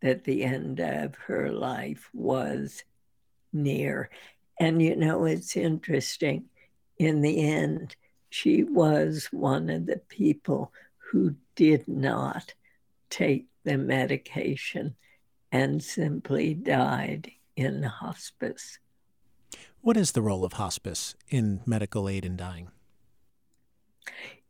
that 0.00 0.24
the 0.24 0.44
end 0.44 0.80
of 0.80 1.14
her 1.26 1.50
life 1.50 2.08
was 2.12 2.84
near. 3.52 4.10
And 4.60 4.80
you 4.80 4.96
know, 4.96 5.24
it's 5.24 5.56
interesting. 5.56 6.44
In 6.98 7.20
the 7.20 7.40
end, 7.40 7.96
she 8.30 8.64
was 8.64 9.28
one 9.30 9.70
of 9.70 9.86
the 9.86 10.00
people 10.08 10.72
who 10.96 11.34
did 11.56 11.88
not 11.88 12.54
take 13.10 13.46
the 13.64 13.78
medication 13.78 14.94
and 15.50 15.82
simply 15.82 16.54
died 16.54 17.30
in 17.56 17.82
hospice. 17.82 18.78
What 19.80 19.96
is 19.96 20.12
the 20.12 20.22
role 20.22 20.44
of 20.44 20.54
hospice 20.54 21.14
in 21.28 21.60
medical 21.64 22.08
aid 22.08 22.24
in 22.24 22.36
dying? 22.36 22.68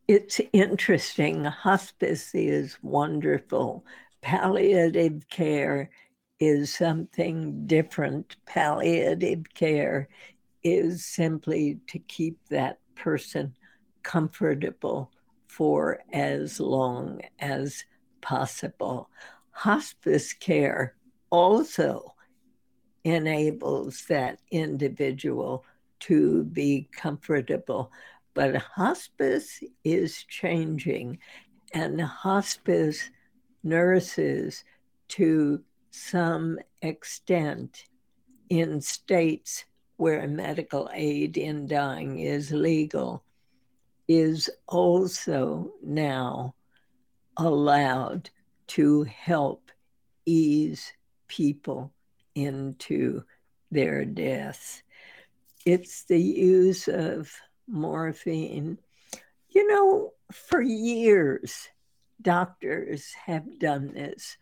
It's 0.07 0.41
interesting. 0.53 1.43
Hospice 1.43 2.33
is 2.33 2.77
wonderful. 2.81 3.85
Palliative 4.21 5.29
care 5.29 5.89
is 6.39 6.73
something 6.73 7.67
different. 7.67 8.37
Palliative 8.45 9.43
care 9.53 10.09
is 10.63 11.05
simply 11.05 11.79
to 11.87 11.99
keep 11.99 12.37
that 12.49 12.79
person 12.95 13.55
comfortable 14.03 15.11
for 15.47 15.99
as 16.11 16.59
long 16.59 17.21
as 17.39 17.83
possible. 18.21 19.09
Hospice 19.51 20.33
care 20.33 20.95
also 21.29 22.13
enables 23.03 24.05
that 24.05 24.39
individual 24.51 25.65
to 25.99 26.43
be 26.45 26.87
comfortable. 26.91 27.91
But 28.39 28.55
hospice 28.55 29.61
is 29.83 30.23
changing, 30.23 31.19
and 31.73 31.99
hospice 31.99 33.09
nurses, 33.65 34.63
to 35.09 35.61
some 35.91 36.57
extent, 36.81 37.83
in 38.47 38.79
states 38.79 39.65
where 39.97 40.25
medical 40.25 40.89
aid 40.93 41.35
in 41.35 41.67
dying 41.67 42.19
is 42.19 42.53
legal, 42.53 43.25
is 44.07 44.49
also 44.67 45.73
now 45.83 46.55
allowed 47.35 48.29
to 48.67 49.03
help 49.03 49.69
ease 50.25 50.93
people 51.27 51.91
into 52.35 53.21
their 53.69 54.05
death. 54.05 54.81
It's 55.65 56.05
the 56.05 56.21
use 56.21 56.87
of 56.87 57.29
morphine. 57.69 58.77
You 59.49 59.67
know, 59.67 60.13
for 60.31 60.61
years, 60.61 61.69
doctors 62.21 63.11
have 63.25 63.59
done 63.59 63.93
this. 63.93 64.37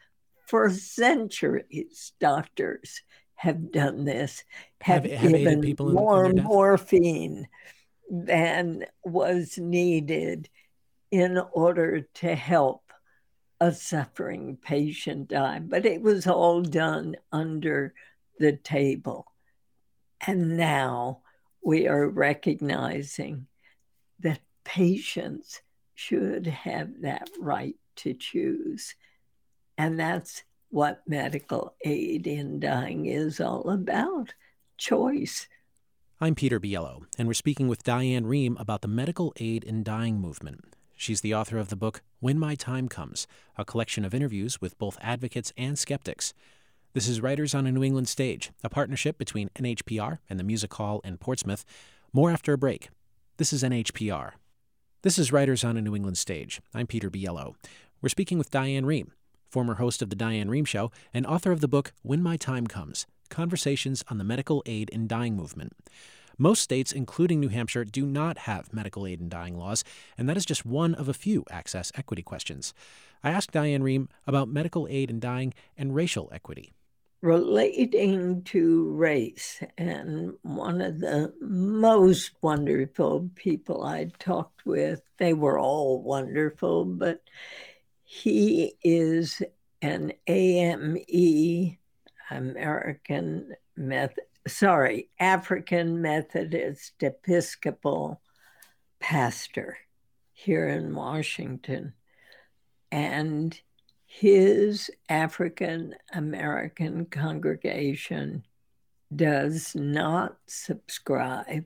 For 0.47 0.69
centuries, 0.69 2.13
doctors 2.19 3.01
have 3.35 3.71
done 3.71 4.05
this, 4.05 4.43
have, 4.81 5.05
have, 5.05 5.19
have 5.19 5.31
given 5.31 5.61
people 5.61 5.89
in, 5.89 5.95
more 5.95 6.25
in 6.25 6.43
morphine 6.43 7.47
than 8.09 8.85
was 9.03 9.57
needed 9.57 10.49
in 11.11 11.37
order 11.51 12.01
to 12.15 12.35
help 12.35 12.81
a 13.59 13.71
suffering 13.73 14.57
patient 14.61 15.29
die. 15.29 15.59
But 15.59 15.85
it 15.85 16.01
was 16.01 16.27
all 16.27 16.61
done 16.61 17.15
under 17.31 17.93
the 18.39 18.53
table. 18.53 19.25
And 20.25 20.57
now 20.57 21.21
we 21.63 21.87
are 21.87 22.07
recognizing 22.07 23.47
that 24.19 24.39
patients 24.63 25.61
should 25.95 26.47
have 26.47 27.01
that 27.01 27.29
right 27.39 27.75
to 27.97 28.13
choose. 28.13 28.95
And 29.77 29.99
that's 29.99 30.43
what 30.69 31.01
medical 31.07 31.75
aid 31.83 32.27
in 32.27 32.59
dying 32.59 33.05
is 33.05 33.39
all 33.39 33.69
about 33.69 34.33
choice. 34.77 35.47
I'm 36.19 36.35
Peter 36.35 36.59
Biello, 36.59 37.05
and 37.17 37.27
we're 37.27 37.33
speaking 37.35 37.67
with 37.67 37.83
Diane 37.83 38.25
Rehm 38.25 38.59
about 38.59 38.81
the 38.81 38.87
medical 38.87 39.33
aid 39.37 39.63
in 39.63 39.83
dying 39.83 40.19
movement. 40.19 40.75
She's 40.95 41.21
the 41.21 41.35
author 41.35 41.59
of 41.59 41.69
the 41.69 41.75
book 41.75 42.01
When 42.19 42.39
My 42.39 42.55
Time 42.55 42.89
Comes, 42.89 43.27
a 43.55 43.63
collection 43.63 44.03
of 44.03 44.15
interviews 44.15 44.59
with 44.59 44.79
both 44.79 44.97
advocates 44.99 45.53
and 45.55 45.77
skeptics. 45.77 46.33
This 46.97 47.07
is 47.07 47.21
Writers 47.21 47.53
on 47.53 47.67
a 47.67 47.71
New 47.71 47.83
England 47.83 48.09
Stage, 48.09 48.49
a 48.63 48.71
partnership 48.71 49.19
between 49.19 49.49
NHPR 49.49 50.17
and 50.31 50.39
the 50.39 50.43
Music 50.43 50.73
Hall 50.73 50.99
in 51.03 51.19
Portsmouth. 51.19 51.63
More 52.11 52.31
after 52.31 52.53
a 52.53 52.57
break. 52.57 52.89
This 53.37 53.53
is 53.53 53.61
NHPR. 53.61 54.31
This 55.03 55.19
is 55.19 55.31
Writers 55.31 55.63
on 55.63 55.77
a 55.77 55.81
New 55.83 55.95
England 55.95 56.17
Stage. 56.17 56.59
I'm 56.73 56.87
Peter 56.87 57.11
Biello. 57.11 57.53
We're 58.01 58.09
speaking 58.09 58.39
with 58.39 58.49
Diane 58.49 58.85
Rehm, 58.85 59.11
former 59.47 59.75
host 59.75 60.01
of 60.01 60.09
The 60.09 60.15
Diane 60.15 60.49
Rehm 60.49 60.65
Show 60.65 60.89
and 61.13 61.23
author 61.27 61.51
of 61.51 61.61
the 61.61 61.67
book 61.67 61.93
When 62.01 62.23
My 62.23 62.35
Time 62.35 62.65
Comes 62.65 63.05
Conversations 63.29 64.03
on 64.07 64.17
the 64.17 64.23
Medical 64.23 64.63
Aid 64.65 64.89
in 64.89 65.05
Dying 65.05 65.35
Movement. 65.35 65.73
Most 66.39 66.63
states, 66.63 66.91
including 66.91 67.39
New 67.39 67.49
Hampshire, 67.49 67.85
do 67.85 68.07
not 68.07 68.39
have 68.39 68.73
medical 68.73 69.05
aid 69.05 69.21
in 69.21 69.29
dying 69.29 69.55
laws, 69.55 69.83
and 70.17 70.27
that 70.27 70.37
is 70.37 70.47
just 70.47 70.65
one 70.65 70.95
of 70.95 71.07
a 71.07 71.13
few 71.13 71.43
access 71.51 71.91
equity 71.93 72.23
questions. 72.23 72.73
I 73.23 73.29
asked 73.29 73.51
Diane 73.51 73.83
Rehm 73.83 74.07
about 74.25 74.47
medical 74.47 74.87
aid 74.89 75.11
in 75.11 75.19
dying 75.19 75.53
and 75.77 75.93
racial 75.93 76.27
equity. 76.31 76.73
Relating 77.21 78.43
to 78.43 78.91
race, 78.91 79.63
and 79.75 80.33
one 80.43 80.81
of 80.81 80.99
the 80.99 81.33
most 81.41 82.31
wonderful 82.41 83.31
people 83.33 83.83
I 83.83 84.11
talked 84.19 84.67
with, 84.67 85.01
they 85.17 85.33
were 85.33 85.57
all 85.57 86.01
wonderful, 86.03 86.85
but 86.85 87.21
he 88.03 88.75
is 88.83 89.41
an 89.81 90.13
AME, 90.27 91.77
American 92.29 93.53
Method, 93.75 94.23
sorry, 94.47 95.09
African 95.19 96.01
Methodist 96.01 97.01
Episcopal 97.01 98.21
pastor 98.99 99.77
here 100.33 100.67
in 100.67 100.93
Washington. 100.93 101.93
And 102.91 103.59
his 104.07 104.89
African 105.09 105.93
American 106.13 107.05
congregation 107.05 108.45
does 109.13 109.75
not 109.75 110.37
subscribe 110.47 111.65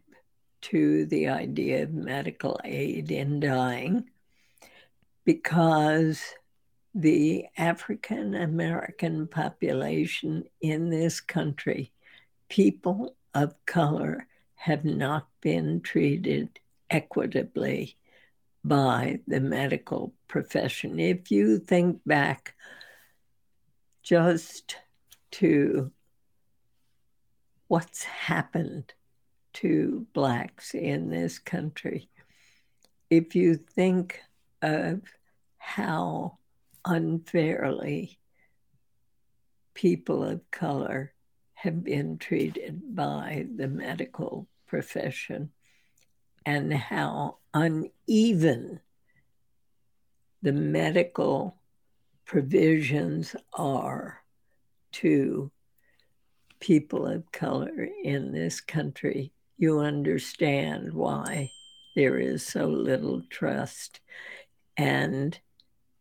to 0.61 1.05
the 1.05 1.27
idea 1.27 1.83
of 1.83 1.93
medical 1.93 2.59
aid 2.65 3.11
in 3.11 3.39
dying 3.39 4.09
because 5.23 6.21
the 6.95 7.45
African 7.57 8.33
American 8.33 9.27
population 9.27 10.43
in 10.61 10.89
this 10.89 11.21
country, 11.21 11.91
people 12.49 13.15
of 13.35 13.55
color, 13.67 14.27
have 14.55 14.83
not 14.83 15.27
been 15.41 15.79
treated 15.81 16.59
equitably 16.89 17.97
by 18.63 19.19
the 19.27 19.39
medical 19.39 20.13
profession. 20.27 20.99
If 20.99 21.31
you 21.31 21.59
think 21.59 22.01
back 22.05 22.55
just 24.03 24.75
to 25.31 25.91
what's 27.67 28.03
happened 28.03 28.93
to 29.53 30.05
Blacks 30.13 30.73
in 30.73 31.09
this 31.09 31.39
country, 31.39 32.09
if 33.09 33.35
you 33.35 33.55
think 33.55 34.21
of 34.61 35.01
how 35.57 36.37
unfairly 36.85 38.17
people 39.73 40.23
of 40.23 40.49
color 40.51 41.13
have 41.53 41.83
been 41.83 42.17
treated 42.17 42.95
by 42.95 43.45
the 43.55 43.67
medical 43.67 44.47
profession 44.67 45.51
and 46.45 46.73
how 46.73 47.37
uneven 47.53 48.79
the 50.41 50.51
medical 50.51 51.55
provisions 52.25 53.35
are 53.53 54.23
to 54.91 55.51
people 56.59 57.05
of 57.05 57.31
color 57.31 57.87
in 58.03 58.31
this 58.31 58.61
country, 58.61 59.31
you 59.57 59.79
understand 59.79 60.93
why 60.93 61.51
there 61.95 62.17
is 62.17 62.45
so 62.45 62.67
little 62.67 63.21
trust. 63.29 63.99
And 64.77 65.37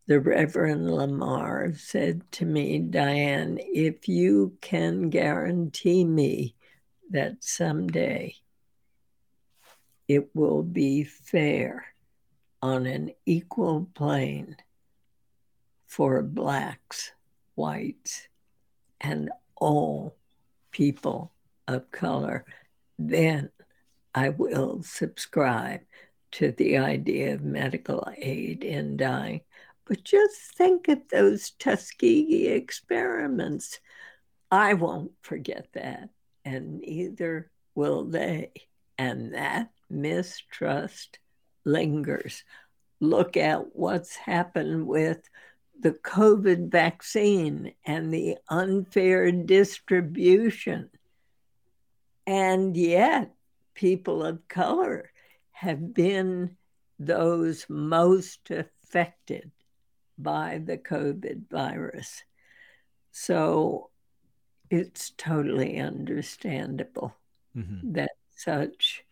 the 0.06 0.20
Reverend 0.20 0.90
Lamar 0.90 1.72
said 1.76 2.22
to 2.32 2.44
me, 2.44 2.78
Diane, 2.78 3.58
if 3.60 4.08
you 4.08 4.56
can 4.60 5.10
guarantee 5.10 6.04
me 6.04 6.54
that 7.10 7.42
someday 7.42 8.34
it 10.10 10.28
will 10.34 10.64
be 10.64 11.04
fair 11.04 11.84
on 12.60 12.84
an 12.84 13.12
equal 13.26 13.88
plane 13.94 14.56
for 15.86 16.20
blacks, 16.20 17.12
whites, 17.54 18.26
and 19.00 19.30
all 19.54 20.16
people 20.72 21.32
of 21.68 21.92
color, 21.92 22.44
then 22.98 23.50
I 24.12 24.30
will 24.30 24.82
subscribe 24.82 25.82
to 26.32 26.50
the 26.50 26.78
idea 26.78 27.34
of 27.34 27.42
medical 27.42 28.08
aid 28.16 28.64
in 28.64 28.96
dying. 28.96 29.42
But 29.84 30.02
just 30.02 30.56
think 30.56 30.88
of 30.88 31.02
those 31.08 31.50
Tuskegee 31.52 32.48
experiments. 32.48 33.78
I 34.50 34.74
won't 34.74 35.12
forget 35.22 35.68
that, 35.74 36.08
and 36.44 36.80
neither 36.80 37.52
will 37.76 38.06
they. 38.06 38.50
And 38.98 39.34
that 39.34 39.70
mistrust 39.90 41.18
lingers. 41.64 42.44
Look 43.00 43.36
at 43.36 43.74
what's 43.74 44.16
happened 44.16 44.86
with 44.86 45.28
the 45.80 45.92
COVID 45.92 46.70
vaccine 46.70 47.72
and 47.86 48.12
the 48.12 48.36
unfair 48.48 49.32
distribution. 49.32 50.90
And 52.26 52.76
yet, 52.76 53.32
people 53.74 54.24
of 54.24 54.46
color 54.48 55.10
have 55.52 55.94
been 55.94 56.56
those 56.98 57.66
most 57.68 58.50
affected 58.50 59.50
by 60.18 60.60
the 60.62 60.76
COVID 60.76 61.48
virus. 61.48 62.22
So 63.10 63.90
it's 64.70 65.10
totally 65.16 65.78
understandable 65.78 67.16
mm-hmm. 67.56 67.92
that 67.92 68.12
such 68.36 69.04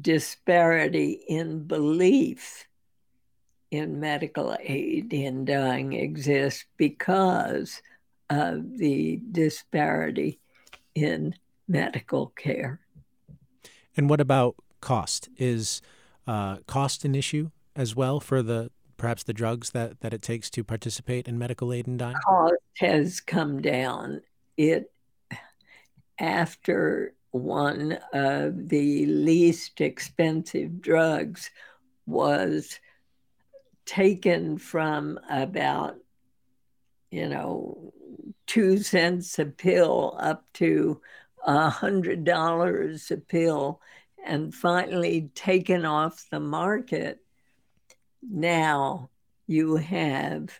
disparity 0.00 1.22
in 1.28 1.64
belief 1.64 2.66
in 3.70 3.98
medical 4.00 4.56
aid 4.60 5.12
in 5.12 5.44
dying 5.44 5.92
exists 5.92 6.64
because 6.76 7.82
of 8.30 8.78
the 8.78 9.20
disparity 9.32 10.38
in 10.94 11.34
medical 11.68 12.28
care. 12.28 12.80
And 13.96 14.08
what 14.08 14.20
about 14.20 14.56
cost? 14.80 15.28
Is 15.36 15.80
uh, 16.26 16.58
cost 16.66 17.04
an 17.04 17.14
issue 17.14 17.50
as 17.74 17.96
well 17.96 18.20
for 18.20 18.42
the 18.42 18.70
perhaps 18.96 19.22
the 19.22 19.32
drugs 19.32 19.70
that, 19.70 20.00
that 20.00 20.14
it 20.14 20.22
takes 20.22 20.48
to 20.50 20.64
participate 20.64 21.28
in 21.28 21.38
medical 21.38 21.72
aid 21.72 21.86
in 21.86 21.96
dying? 21.96 22.16
Cost 22.24 22.54
has 22.78 23.20
come 23.20 23.60
down. 23.60 24.22
It 24.56 24.90
after 26.18 27.14
one 27.30 27.98
of 28.12 28.68
the 28.68 29.06
least 29.06 29.80
expensive 29.80 30.80
drugs 30.80 31.50
was 32.06 32.78
taken 33.84 34.58
from 34.58 35.18
about, 35.30 35.96
you 37.10 37.28
know, 37.28 37.92
two 38.46 38.78
cents 38.78 39.38
a 39.38 39.46
pill 39.46 40.16
up 40.20 40.44
to 40.54 41.00
a 41.44 41.68
hundred 41.68 42.24
dollars 42.24 43.10
a 43.10 43.16
pill 43.16 43.80
and 44.24 44.54
finally 44.54 45.30
taken 45.34 45.84
off 45.84 46.26
the 46.30 46.40
market. 46.40 47.20
Now 48.22 49.10
you 49.46 49.76
have 49.76 50.58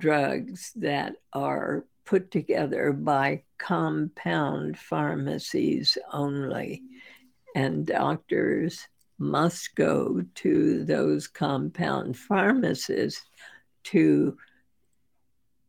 drugs 0.00 0.72
that 0.76 1.14
are 1.32 1.84
put 2.12 2.30
together 2.30 2.92
by 2.92 3.42
compound 3.56 4.78
pharmacies 4.78 5.96
only. 6.12 6.82
And 7.54 7.86
doctors 7.86 8.86
must 9.16 9.74
go 9.76 10.22
to 10.34 10.84
those 10.84 11.26
compound 11.26 12.18
pharmacists 12.18 13.24
to 13.84 14.36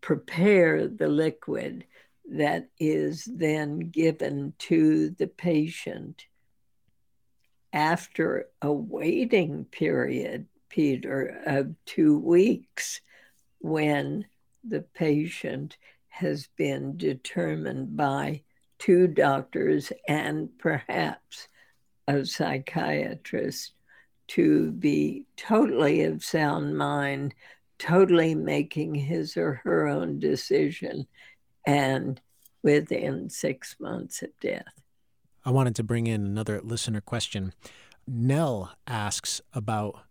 prepare 0.01 0.85
the 0.85 1.07
liquid 1.07 1.85
that 2.29 2.67
is 2.77 3.23
then 3.23 3.79
given 3.79 4.51
to 4.57 5.11
the 5.11 5.27
patient 5.27 6.25
after 7.71 8.49
a 8.61 8.73
waiting 8.73 9.63
period, 9.63 10.47
Peter, 10.67 11.41
of 11.45 11.73
two 11.85 12.19
weeks 12.19 12.99
when 13.59 14.25
the 14.65 14.81
patient 14.81 15.77
has 16.13 16.47
been 16.57 16.95
determined 16.95 17.97
by 17.97 18.39
two 18.77 19.07
doctors 19.07 19.91
and 20.07 20.47
perhaps 20.59 21.47
a 22.07 22.23
psychiatrist 22.23 23.71
to 24.27 24.71
be 24.73 25.25
totally 25.37 26.03
of 26.03 26.23
sound 26.23 26.77
mind, 26.77 27.33
totally 27.79 28.35
making 28.35 28.93
his 28.93 29.35
or 29.35 29.55
her 29.63 29.87
own 29.87 30.19
decision, 30.19 31.07
and 31.65 32.21
within 32.61 33.27
six 33.27 33.75
months 33.79 34.21
of 34.21 34.29
death. 34.39 34.83
I 35.43 35.49
wanted 35.49 35.75
to 35.77 35.83
bring 35.83 36.05
in 36.05 36.23
another 36.27 36.61
listener 36.61 37.01
question. 37.01 37.53
Nell 38.07 38.71
asks 38.85 39.41
about 39.51 40.01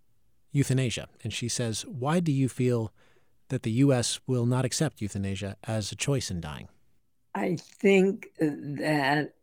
euthanasia, 0.51 1.07
and 1.23 1.33
she 1.33 1.49
says, 1.49 1.87
Why 1.87 2.19
do 2.19 2.33
you 2.33 2.49
feel 2.49 2.93
that 3.53 3.65
the 3.65 3.71
U.S. 3.71 4.19
will 4.27 4.47
not 4.47 4.65
accept 4.65 5.03
euthanasia 5.03 5.57
as 5.65 5.93
a 5.93 5.97
choice 5.97 6.31
in 6.31 6.41
dying? 6.41 6.69
I 7.35 7.57
think 7.57 8.29
that 8.39 9.35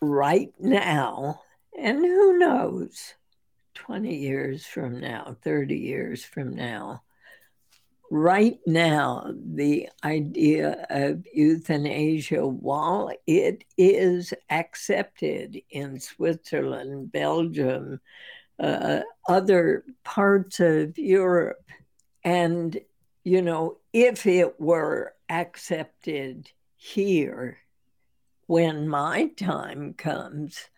right 0.00 0.52
now, 0.58 1.40
and 1.80 1.98
who 1.98 2.36
knows, 2.36 3.14
20 3.74 4.12
years 4.12 4.66
from 4.66 4.98
now, 4.98 5.36
30 5.42 5.76
years 5.76 6.24
from 6.24 6.50
now, 6.56 7.02
right 8.10 8.58
now, 8.66 9.32
the 9.54 9.88
idea 10.02 10.84
of 10.90 11.24
euthanasia, 11.32 12.44
while 12.44 13.12
it 13.28 13.62
is 13.76 14.34
accepted 14.50 15.62
in 15.70 16.00
Switzerland, 16.00 17.12
Belgium, 17.12 18.00
uh, 18.58 19.02
other 19.28 19.84
parts 20.02 20.58
of 20.58 20.98
Europe, 20.98 21.62
and, 22.24 22.80
you 23.28 23.42
know, 23.42 23.78
if 23.92 24.26
it 24.26 24.60
were 24.60 25.14
accepted 25.28 26.50
here, 26.76 27.58
when 28.46 28.88
my 28.88 29.26
time 29.36 29.94
comes, 29.94 30.68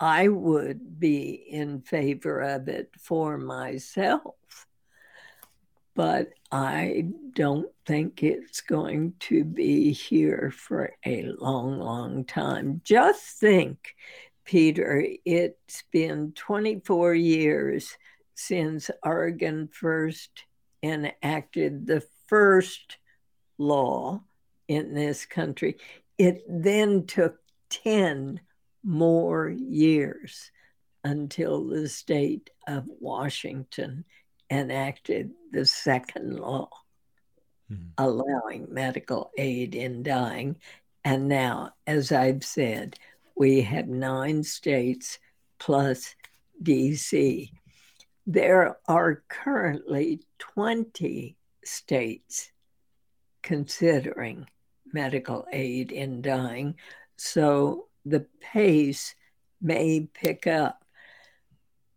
I 0.00 0.28
would 0.28 0.98
be 0.98 1.30
in 1.30 1.82
favor 1.82 2.40
of 2.40 2.68
it 2.68 2.90
for 2.98 3.36
myself 3.36 4.34
but 5.98 6.28
I 6.52 7.06
don't 7.32 7.66
think 7.84 8.22
it's 8.22 8.60
going 8.60 9.14
to 9.18 9.42
be 9.42 9.90
here 9.90 10.52
for 10.56 10.92
a 11.04 11.24
long, 11.24 11.80
long 11.80 12.24
time. 12.24 12.82
Just 12.84 13.40
think, 13.40 13.96
Peter, 14.44 15.04
it's 15.24 15.82
been 15.90 16.34
24 16.36 17.14
years 17.14 17.98
since 18.36 18.92
Oregon 19.02 19.68
first 19.72 20.44
enacted 20.82 21.86
the 21.86 22.02
first 22.26 22.98
law 23.58 24.22
in 24.68 24.94
this 24.94 25.24
country. 25.24 25.76
It 26.18 26.42
then 26.48 27.06
took 27.06 27.38
10 27.70 28.40
more 28.84 29.48
years 29.48 30.50
until 31.04 31.66
the 31.66 31.88
state 31.88 32.50
of 32.66 32.84
Washington 33.00 34.04
enacted 34.50 35.30
the 35.52 35.64
second 35.64 36.38
law 36.38 36.70
mm-hmm. 37.70 37.88
allowing 37.98 38.66
medical 38.72 39.30
aid 39.36 39.74
in 39.74 40.02
dying. 40.02 40.56
And 41.04 41.28
now, 41.28 41.72
as 41.86 42.12
I've 42.12 42.44
said, 42.44 42.98
we 43.36 43.62
have 43.62 43.88
nine 43.88 44.42
states 44.42 45.18
plus 45.58 46.14
DC. 46.62 47.50
There 48.28 48.76
are 48.86 49.24
currently 49.28 50.20
20 50.38 51.36
states 51.64 52.52
considering 53.42 54.46
medical 54.92 55.46
aid 55.52 55.90
in 55.90 56.22
dying. 56.22 56.76
So 57.16 57.88
the 58.04 58.26
pace 58.40 59.14
may 59.60 60.08
pick 60.12 60.46
up 60.46 60.84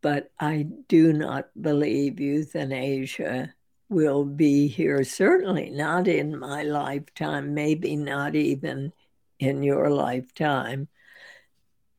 but 0.01 0.31
I 0.39 0.67
do 0.87 1.13
not 1.13 1.49
believe 1.59 2.19
euthanasia 2.19 3.53
will 3.89 4.25
be 4.25 4.67
here, 4.67 5.03
certainly 5.03 5.69
not 5.69 6.07
in 6.07 6.37
my 6.37 6.63
lifetime, 6.63 7.53
maybe 7.53 7.95
not 7.95 8.35
even 8.35 8.93
in 9.39 9.63
your 9.63 9.89
lifetime, 9.89 10.87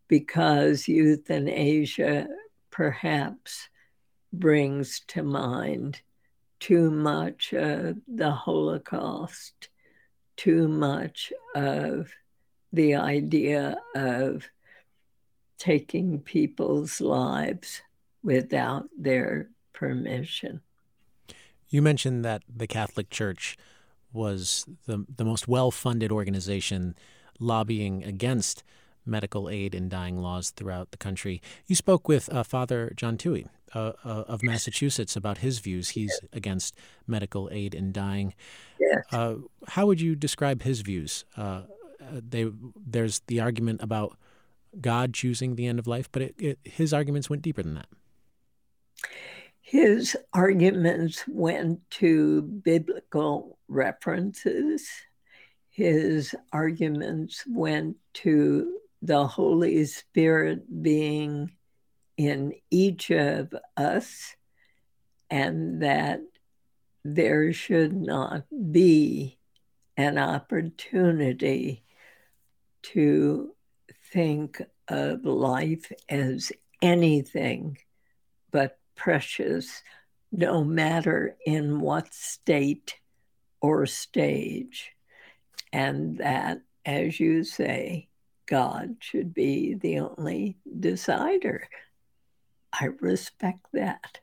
because 0.09 0.89
euthanasia 0.89 2.29
perhaps 2.71 3.69
brings 4.33 5.01
to 5.09 5.23
mind 5.23 6.01
too 6.61 6.91
much 6.91 7.53
of 7.53 7.97
the 8.07 8.31
Holocaust, 8.31 9.69
too 10.37 10.69
much 10.69 11.33
of 11.55 12.13
the 12.73 12.95
idea 12.95 13.77
of 13.95 14.49
taking 15.59 16.21
people's 16.21 17.01
lives 17.01 17.83
without 18.23 18.89
their 18.97 19.49
permission. 19.73 20.61
You 21.69 21.83
mentioned 21.83 22.25
that 22.25 22.43
the 22.49 22.67
Catholic 22.67 23.11
Church 23.11 23.57
was 24.13 24.67
the, 24.87 25.05
the 25.15 25.25
most 25.25 25.49
well 25.49 25.71
funded 25.71 26.13
organization 26.13 26.95
lobbying 27.39 28.05
against 28.05 28.63
medical 29.05 29.49
aid 29.49 29.75
in 29.75 29.89
dying 29.89 30.19
laws 30.19 30.51
throughout 30.51 30.91
the 30.91 30.97
country. 30.99 31.41
You 31.67 31.75
spoke 31.75 32.09
with 32.09 32.33
uh, 32.33 32.43
Father 32.43 32.93
John 32.97 33.17
Toohey 33.17 33.47
uh, 33.75 33.93
uh, 34.05 34.25
of 34.29 34.43
Massachusetts 34.43 35.17
about 35.17 35.39
his 35.39 35.59
views. 35.59 35.91
He's 35.91 36.19
yes. 36.23 36.31
against 36.33 36.77
medical 37.07 37.49
aid 37.53 37.75
in 37.75 37.93
dying. 37.93 38.35
Yes. 38.79 39.05
Uh, 39.13 39.35
how 39.69 39.87
would 39.87 40.01
you 40.01 40.15
describe 40.15 40.63
his 40.63 40.81
views? 40.81 41.25
Uh, 41.37 41.63
uh, 42.01 42.21
they, 42.29 42.47
there's 42.77 43.21
the 43.27 43.41
argument 43.41 43.83
about 43.83 44.17
God 44.81 45.15
choosing 45.15 45.57
the 45.57 45.67
end 45.67 45.79
of 45.79 45.87
life, 45.87 46.11
but 46.11 46.23
it, 46.23 46.35
it, 46.39 46.59
his 46.65 46.93
arguments 46.93 47.29
went 47.29 47.43
deeper 47.43 47.63
than 47.63 47.75
that. 47.75 47.89
His 49.61 50.17
arguments 50.35 51.25
went 51.27 51.81
to 51.93 52.43
biblical 52.43 53.59
references. 53.69 54.87
His 55.71 56.35
arguments 56.53 57.45
went 57.49 57.97
to 58.15 58.79
the 59.03 59.27
Holy 59.27 59.85
Spirit 59.85 60.83
being 60.83 61.51
in 62.17 62.55
each 62.71 63.11
of 63.11 63.53
us, 63.77 64.37
and 65.29 65.83
that 65.83 66.21
there 67.05 67.53
should 67.53 67.93
not 67.93 68.45
be 68.71 69.39
an 69.97 70.19
opportunity 70.19 71.83
to 72.83 73.55
think 74.13 74.63
of 74.89 75.25
life 75.25 75.91
as 76.09 76.53
anything 76.81 77.79
but 78.51 78.79
precious, 78.95 79.83
no 80.31 80.63
matter 80.63 81.37
in 81.45 81.81
what 81.81 82.15
state 82.15 82.95
or 83.61 83.87
stage. 83.87 84.93
And 85.73 86.19
that, 86.19 86.61
as 86.85 87.19
you 87.19 87.45
say, 87.45 88.09
God 88.53 88.97
should 89.01 89.33
be 89.33 89.73
the 89.73 90.01
only 90.01 90.59
decider. 90.79 91.67
I 92.71 92.89
respect 93.01 93.65
that. 93.73 94.21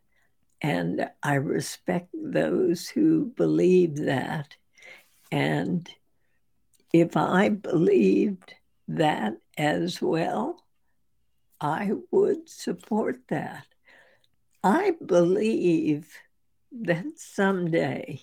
And 0.62 1.10
I 1.24 1.34
respect 1.34 2.10
those 2.14 2.88
who 2.88 3.34
believe 3.36 3.96
that. 4.06 4.56
And 5.32 5.90
if 6.94 7.18
I 7.18 7.50
believed 7.50 8.54
that 8.88 9.34
as 9.58 10.00
well, 10.00 10.64
I 11.60 11.94
would 12.12 12.48
support 12.48 13.22
that. 13.30 13.66
I 14.64 14.94
believe 15.04 16.08
that 16.72 17.18
someday 17.18 18.22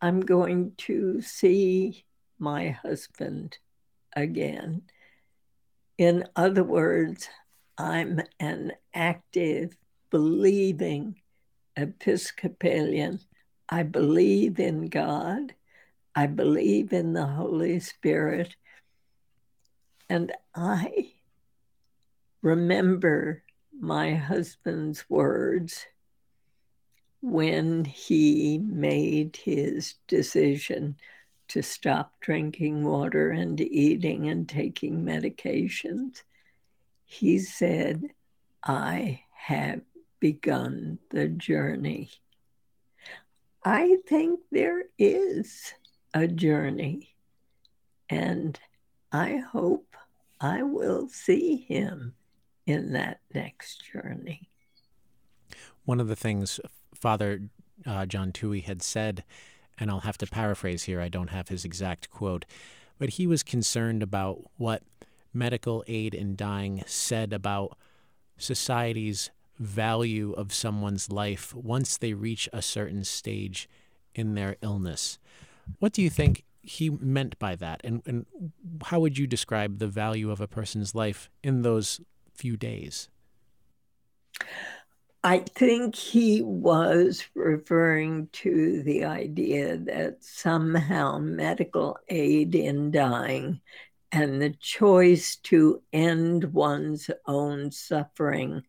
I'm 0.00 0.20
going 0.20 0.74
to 0.86 1.20
see 1.22 2.04
my 2.38 2.68
husband 2.68 3.58
again. 4.16 4.82
In 5.98 6.24
other 6.34 6.64
words, 6.64 7.28
I'm 7.78 8.20
an 8.40 8.72
active, 8.94 9.76
believing 10.10 11.20
Episcopalian. 11.76 13.20
I 13.68 13.82
believe 13.82 14.58
in 14.58 14.88
God. 14.88 15.54
I 16.14 16.26
believe 16.26 16.92
in 16.92 17.12
the 17.12 17.26
Holy 17.26 17.78
Spirit. 17.80 18.56
And 20.08 20.32
I 20.54 21.12
remember 22.40 23.42
my 23.78 24.14
husband's 24.14 25.04
words 25.10 25.86
when 27.20 27.84
he 27.84 28.58
made 28.58 29.36
his 29.36 29.94
decision 30.06 30.96
to 31.48 31.62
stop 31.62 32.12
drinking 32.20 32.84
water 32.84 33.30
and 33.30 33.60
eating 33.60 34.28
and 34.28 34.48
taking 34.48 35.04
medications. 35.04 36.22
He 37.04 37.38
said, 37.38 38.02
I 38.62 39.20
have 39.32 39.80
begun 40.20 40.98
the 41.10 41.28
journey. 41.28 42.10
I 43.64 43.98
think 44.06 44.40
there 44.50 44.84
is 44.98 45.72
a 46.14 46.26
journey, 46.26 47.14
and 48.08 48.58
I 49.12 49.36
hope 49.36 49.96
I 50.40 50.62
will 50.62 51.08
see 51.08 51.56
him 51.56 52.14
in 52.66 52.92
that 52.92 53.20
next 53.34 53.84
journey. 53.92 54.48
One 55.84 56.00
of 56.00 56.08
the 56.08 56.16
things 56.16 56.60
Father 56.94 57.42
uh, 57.84 58.06
John 58.06 58.32
Toohey 58.32 58.64
had 58.64 58.82
said, 58.82 59.24
and 59.78 59.90
I'll 59.90 60.00
have 60.00 60.18
to 60.18 60.26
paraphrase 60.26 60.84
here, 60.84 61.00
I 61.00 61.08
don't 61.08 61.30
have 61.30 61.48
his 61.48 61.64
exact 61.64 62.10
quote, 62.10 62.44
but 62.98 63.10
he 63.10 63.26
was 63.26 63.42
concerned 63.42 64.02
about 64.02 64.42
what 64.56 64.82
medical 65.32 65.84
aid 65.86 66.14
in 66.14 66.34
dying 66.34 66.82
said 66.86 67.32
about 67.32 67.76
society's 68.38 69.30
value 69.58 70.32
of 70.32 70.52
someone's 70.52 71.10
life 71.10 71.54
once 71.54 71.96
they 71.96 72.12
reach 72.12 72.48
a 72.52 72.62
certain 72.62 73.04
stage 73.04 73.68
in 74.14 74.34
their 74.34 74.56
illness. 74.62 75.18
What 75.78 75.92
do 75.92 76.02
you 76.02 76.10
think 76.10 76.44
he 76.62 76.90
meant 76.90 77.38
by 77.38 77.54
that? 77.56 77.80
And, 77.84 78.02
and 78.06 78.26
how 78.84 79.00
would 79.00 79.18
you 79.18 79.26
describe 79.26 79.78
the 79.78 79.86
value 79.86 80.30
of 80.30 80.40
a 80.40 80.48
person's 80.48 80.94
life 80.94 81.30
in 81.42 81.62
those 81.62 82.00
few 82.34 82.56
days? 82.56 83.08
I 85.26 85.38
think 85.40 85.96
he 85.96 86.40
was 86.40 87.24
referring 87.34 88.28
to 88.34 88.84
the 88.84 89.06
idea 89.06 89.76
that 89.76 90.22
somehow 90.22 91.18
medical 91.18 91.98
aid 92.08 92.54
in 92.54 92.92
dying 92.92 93.60
and 94.12 94.40
the 94.40 94.50
choice 94.50 95.34
to 95.50 95.82
end 95.92 96.44
one's 96.52 97.10
own 97.26 97.72
suffering 97.72 98.62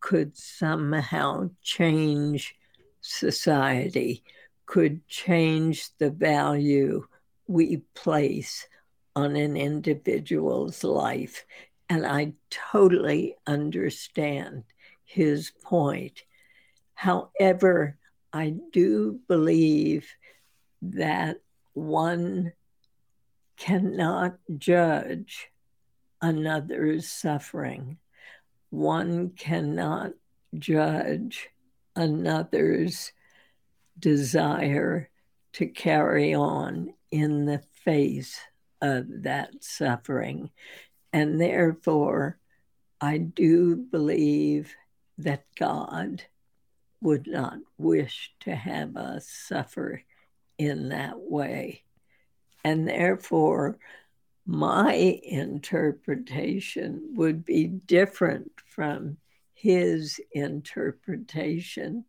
could 0.00 0.36
somehow 0.36 1.48
change 1.62 2.54
society, 3.00 4.24
could 4.66 5.08
change 5.08 5.88
the 5.96 6.10
value 6.10 7.06
we 7.46 7.78
place 7.94 8.68
on 9.16 9.36
an 9.36 9.56
individual's 9.56 10.84
life. 10.84 11.46
And 11.88 12.04
I 12.04 12.34
totally 12.50 13.36
understand 13.46 14.64
his 15.04 15.52
point. 15.62 16.22
However, 16.94 17.98
I 18.32 18.54
do 18.72 19.20
believe 19.28 20.08
that 20.82 21.40
one 21.72 22.52
cannot 23.56 24.38
judge 24.58 25.50
another's 26.20 27.08
suffering. 27.08 27.98
One 28.70 29.30
cannot 29.30 30.12
judge 30.58 31.48
another's 31.94 33.12
desire 33.98 35.10
to 35.52 35.66
carry 35.66 36.34
on 36.34 36.94
in 37.10 37.44
the 37.44 37.62
face 37.84 38.40
of 38.82 39.06
that 39.22 39.62
suffering. 39.62 40.50
And 41.12 41.40
therefore, 41.40 42.38
I 43.00 43.18
do 43.18 43.76
believe 43.76 44.74
that 45.18 45.44
God 45.56 46.22
would 47.00 47.26
not 47.26 47.58
wish 47.78 48.32
to 48.40 48.54
have 48.54 48.96
us 48.96 49.28
suffer 49.28 50.02
in 50.58 50.88
that 50.88 51.18
way. 51.18 51.82
And 52.64 52.88
therefore, 52.88 53.78
my 54.46 54.94
interpretation 54.94 57.12
would 57.14 57.44
be 57.44 57.66
different 57.66 58.50
from 58.66 59.18
his 59.54 60.20
interpretation. 60.32 62.04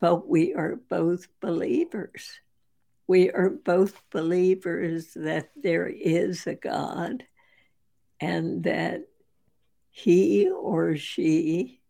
But 0.00 0.28
we 0.28 0.54
are 0.54 0.80
both 0.88 1.28
believers. 1.40 2.40
We 3.06 3.30
are 3.30 3.50
both 3.50 4.00
believers 4.10 5.12
that 5.14 5.50
there 5.56 5.86
is 5.86 6.46
a 6.46 6.54
God 6.54 7.24
and 8.20 8.64
that 8.64 9.09
he 9.90 10.48
or 10.48 10.96
she 10.96 11.80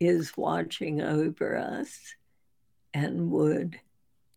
is 0.00 0.36
watching 0.36 1.00
over 1.00 1.56
us 1.56 2.14
and 2.92 3.30
would 3.30 3.78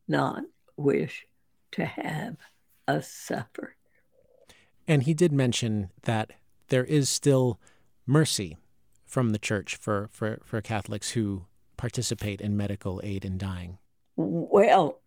not 0.08 0.43
wish 0.76 1.26
to 1.72 1.86
have 1.86 2.38
us 2.88 3.10
suffer. 3.10 3.76
And 4.88 5.03
he 5.03 5.14
did 5.14 5.32
mention 5.32 5.89
that 6.03 6.32
there 6.70 6.86
is 6.86 7.10
still 7.10 7.60
mercy 8.05 8.58
from 9.05 9.32
the 9.32 9.39
church 9.39 9.76
for, 9.76 10.10
for, 10.12 10.39
for 10.43 10.62
Catholics 10.62 11.12
who 11.12 11.45
participate 11.76 12.41
in 12.41 12.58
medical 12.58 13.01
aid 13.03 13.26
in 13.26 13.38
dying. 13.38 13.78
Well, 14.16 15.01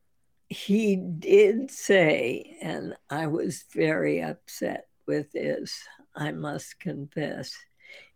he 0.49 0.97
did 0.97 1.71
say, 1.71 2.57
and 2.61 2.95
I 3.09 3.27
was 3.27 3.65
very 3.73 4.23
upset 4.23 4.89
with 5.07 5.33
this, 5.33 5.83
I 6.15 6.33
must 6.33 6.79
confess. 6.79 7.57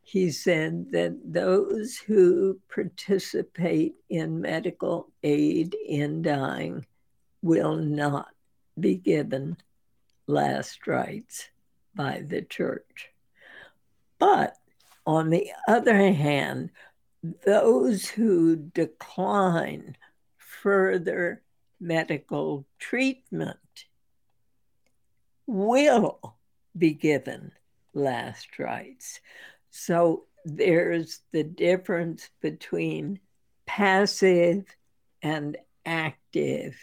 He 0.07 0.30
said 0.30 0.92
that 0.92 1.18
those 1.24 1.96
who 1.96 2.61
participate 2.72 3.94
in 4.11 4.40
medical 4.40 5.11
aid 5.22 5.74
in 5.86 6.20
dying 6.20 6.84
will 7.42 7.76
not 7.76 8.28
be 8.78 8.96
given 8.96 9.57
last 10.26 10.86
rites 10.86 11.48
by 11.94 12.22
the 12.26 12.42
church. 12.42 13.11
But 14.18 14.57
on 15.07 15.30
the 15.30 15.50
other 15.66 16.12
hand, 16.12 16.70
those 17.44 18.07
who 18.07 18.57
decline 18.57 19.96
further 20.36 21.42
medical 21.80 22.66
treatment 22.78 23.86
will 25.46 26.36
be 26.76 26.92
given 26.92 27.52
last 27.94 28.59
rites. 28.59 29.20
So 29.77 30.27
there's 30.45 31.22
the 31.33 31.43
difference 31.43 32.31
between 32.41 33.18
passive 33.66 34.64
and 35.20 35.57
active 35.85 36.77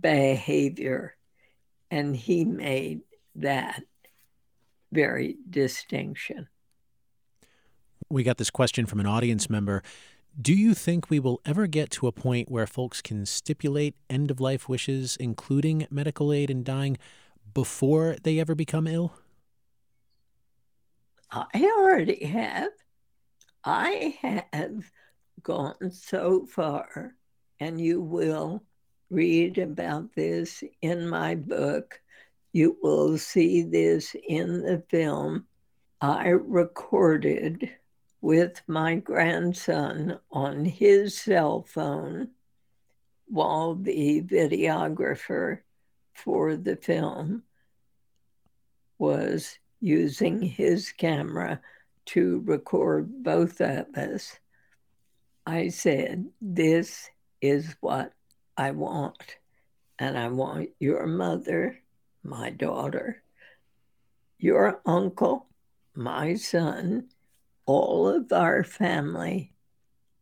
behavior. 0.00 1.16
And 1.90 2.14
he 2.14 2.44
made 2.44 3.00
that 3.34 3.82
very 4.92 5.38
distinction. 5.50 6.46
We 8.08 8.22
got 8.22 8.38
this 8.38 8.50
question 8.50 8.86
from 8.86 9.00
an 9.00 9.06
audience 9.06 9.50
member. 9.50 9.82
Do 10.40 10.54
you 10.54 10.72
think 10.72 11.10
we 11.10 11.18
will 11.18 11.40
ever 11.44 11.66
get 11.66 11.90
to 11.92 12.06
a 12.06 12.12
point 12.12 12.48
where 12.48 12.68
folks 12.68 13.02
can 13.02 13.26
stipulate 13.26 13.96
end 14.08 14.30
of 14.30 14.38
life 14.38 14.68
wishes, 14.68 15.16
including 15.18 15.88
medical 15.90 16.32
aid 16.32 16.48
in 16.48 16.62
dying, 16.62 16.96
before 17.54 18.14
they 18.22 18.38
ever 18.38 18.54
become 18.54 18.86
ill? 18.86 19.14
I 21.30 21.72
already 21.78 22.24
have. 22.26 22.70
I 23.64 24.16
have 24.22 24.90
gone 25.42 25.90
so 25.90 26.46
far, 26.46 27.14
and 27.60 27.80
you 27.80 28.00
will 28.00 28.62
read 29.10 29.58
about 29.58 30.14
this 30.14 30.62
in 30.82 31.08
my 31.08 31.34
book. 31.34 32.00
You 32.52 32.76
will 32.82 33.18
see 33.18 33.62
this 33.62 34.14
in 34.28 34.62
the 34.62 34.82
film. 34.88 35.46
I 36.00 36.28
recorded 36.28 37.70
with 38.20 38.62
my 38.66 38.96
grandson 38.96 40.18
on 40.30 40.64
his 40.64 41.16
cell 41.16 41.62
phone 41.62 42.30
while 43.26 43.74
the 43.74 44.22
videographer 44.22 45.60
for 46.14 46.56
the 46.56 46.76
film 46.76 47.42
was 48.98 49.58
using 49.84 50.40
his 50.40 50.92
camera 50.92 51.60
to 52.06 52.42
record 52.46 53.22
both 53.22 53.60
of 53.60 53.86
us. 53.94 54.38
I 55.46 55.68
said, 55.68 56.24
This 56.40 57.10
is 57.42 57.76
what 57.80 58.12
I 58.56 58.70
want. 58.70 59.36
And 59.98 60.16
I 60.16 60.28
want 60.28 60.70
your 60.80 61.06
mother, 61.06 61.78
my 62.22 62.48
daughter, 62.48 63.22
your 64.38 64.80
uncle, 64.86 65.46
my 65.94 66.34
son, 66.34 67.08
all 67.66 68.08
of 68.08 68.32
our 68.32 68.64
family 68.64 69.52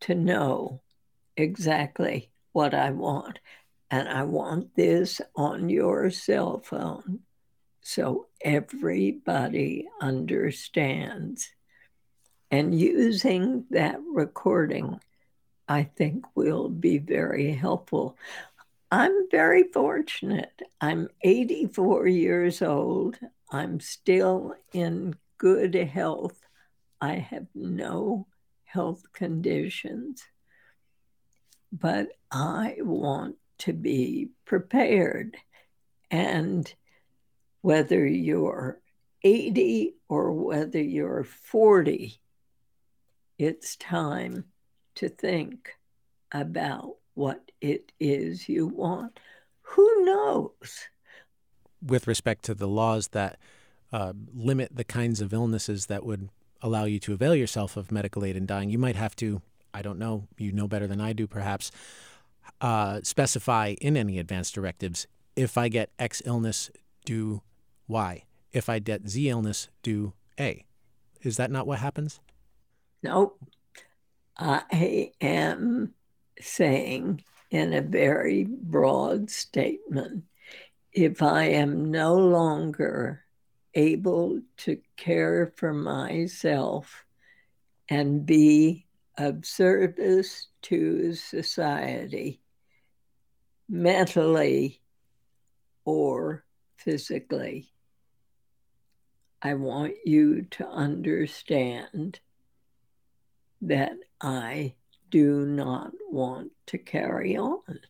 to 0.01 0.17
know 0.17 0.83
exactly 1.37 2.31
what 2.51 2.75
I 2.75 2.91
want. 2.91 3.39
And 3.93 4.09
I 4.09 4.25
want 4.25 4.75
this 4.75 5.21
on 5.37 5.69
your 5.69 6.11
cell 6.11 6.59
phone 6.59 7.21
so 7.83 8.29
everybody 8.41 9.89
understands. 10.01 11.51
And 12.51 12.79
using 12.79 13.65
that 13.71 13.99
recording, 14.07 15.01
I 15.69 15.85
think 15.85 16.25
will 16.35 16.69
be 16.69 16.99
very 16.99 17.53
helpful. 17.53 18.17
I'm 18.91 19.29
very 19.31 19.65
fortunate. 19.65 20.63
I'm 20.81 21.09
84 21.23 22.07
years 22.07 22.63
old. 22.63 23.19
I'm 23.51 23.81
still 23.81 24.55
in 24.73 25.15
good 25.39 25.75
health. 25.75 26.39
I 27.01 27.15
have 27.15 27.47
no 27.55 28.27
health 28.65 29.03
conditions. 29.13 30.23
But 31.73 32.09
I 32.31 32.77
want 32.81 33.37
to 33.59 33.73
be 33.73 34.29
prepared. 34.45 35.37
And 36.11 36.73
whether 37.63 38.07
you're 38.07 38.81
80 39.23 39.95
or 40.09 40.33
whether 40.33 40.81
you're 40.81 41.25
40, 41.25 42.21
it's 43.39 43.77
time 43.77 44.45
to 44.97 45.09
think 45.09 45.71
about 46.33 46.97
what 47.15 47.51
it 47.61 47.93
is 47.99 48.49
you 48.49 48.67
want. 48.67 49.19
Who 49.63 50.05
knows? 50.05 50.89
With 51.85 52.07
respect 52.07 52.45
to 52.45 52.55
the 52.55 52.69
laws 52.69 53.09
that 53.09 53.39
uh, 53.93 54.13
limit 54.35 54.77
the 54.77 54.85
kinds 54.85 55.21
of 55.21 55.33
illnesses 55.33 55.87
that 55.87 56.05
would 56.05 56.29
allow 56.61 56.85
you 56.85 56.99
to 57.01 57.13
avail 57.13 57.35
yourself 57.35 57.77
of 57.77 57.91
medical 57.91 58.25
aid 58.25 58.37
in 58.37 58.47
dying, 58.47 58.71
you 58.71 58.79
might 58.79 58.97
have 58.97 59.17
to, 59.17 59.43
I 59.75 59.83
don't 59.83 59.99
know, 59.99 60.29
you 60.39 60.53
know 60.53 60.69
better 60.69 60.87
than 60.87 61.01
I 61.01 61.13
do 61.13 61.27
perhaps, 61.27 61.71
uh, 62.61 63.01
specify 63.03 63.75
in 63.81 63.97
any 63.97 64.19
advance 64.19 64.51
directives 64.51 65.07
if 65.37 65.57
I 65.57 65.69
get 65.69 65.91
X 65.99 66.23
illness, 66.25 66.71
do 67.05 67.43
Y. 67.89 68.25
If 68.53 68.69
I 68.69 68.79
get 68.79 69.09
Z 69.09 69.29
illness, 69.29 69.69
do 69.83 70.13
A. 70.39 70.65
Is 71.23 71.37
that 71.37 71.51
not 71.51 71.67
what 71.67 71.79
happens? 71.79 72.21
No. 73.03 73.35
I 74.37 75.13
am 75.21 75.95
saying 76.41 77.23
in 77.51 77.73
a 77.73 77.83
very 77.83 78.45
broad 78.45 79.31
statement 79.31 80.25
if 80.93 81.23
I 81.23 81.45
am 81.45 81.91
no 81.91 82.15
longer 82.15 83.25
able 83.75 84.41
to 84.59 84.79
care 84.97 85.53
for 85.57 85.73
myself 85.73 87.05
and 87.89 88.27
be 88.27 88.87
of 89.19 89.45
service 89.45 90.49
to 90.63 91.15
society 91.15 92.41
mentally 93.69 94.81
or 95.85 96.42
physically. 96.85 97.73
I 99.41 99.55
want 99.55 99.95
you 100.05 100.43
to 100.53 100.69
understand 100.69 102.21
that 103.63 103.97
I 104.21 104.75
do 105.11 105.47
not 105.47 105.93
want 106.11 106.53
to 106.67 106.79
carry 106.79 107.37
on. 107.37 107.81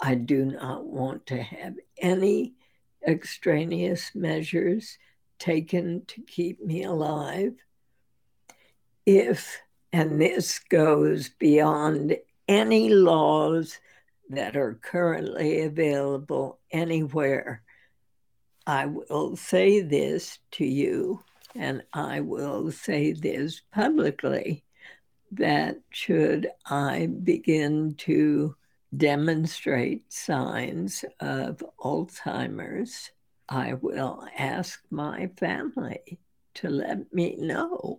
I 0.00 0.14
do 0.14 0.44
not 0.44 0.84
want 0.84 1.26
to 1.26 1.42
have 1.42 1.74
any 1.98 2.54
extraneous 3.06 4.14
measures 4.14 4.98
taken 5.38 6.04
to 6.06 6.20
keep 6.22 6.64
me 6.64 6.82
alive. 6.82 7.54
If, 9.04 9.60
and 9.92 10.20
this 10.20 10.58
goes 10.58 11.28
beyond 11.28 12.16
any 12.48 12.88
laws 12.90 13.78
that 14.28 14.56
are 14.56 14.78
currently 14.82 15.62
available 15.62 16.58
anywhere, 16.72 17.62
I 18.66 18.86
will 18.86 19.36
say 19.36 19.80
this 19.80 20.40
to 20.52 20.64
you, 20.64 21.22
and 21.54 21.82
I 21.92 22.20
will 22.20 22.72
say 22.72 23.12
this 23.12 23.62
publicly 23.72 24.64
that 25.32 25.76
should 25.90 26.48
I 26.66 27.08
begin 27.22 27.94
to 27.98 28.56
demonstrate 28.96 30.12
signs 30.12 31.04
of 31.20 31.62
Alzheimer's, 31.80 33.10
I 33.48 33.74
will 33.74 34.26
ask 34.36 34.82
my 34.90 35.30
family 35.36 36.18
to 36.54 36.68
let 36.68 37.12
me 37.12 37.36
know 37.38 37.98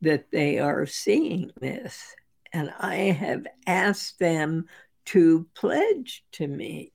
that 0.00 0.30
they 0.30 0.58
are 0.58 0.86
seeing 0.86 1.50
this. 1.60 2.14
And 2.52 2.72
I 2.78 2.96
have 2.96 3.46
asked 3.66 4.18
them 4.18 4.66
to 5.06 5.46
pledge 5.54 6.24
to 6.32 6.46
me 6.46 6.92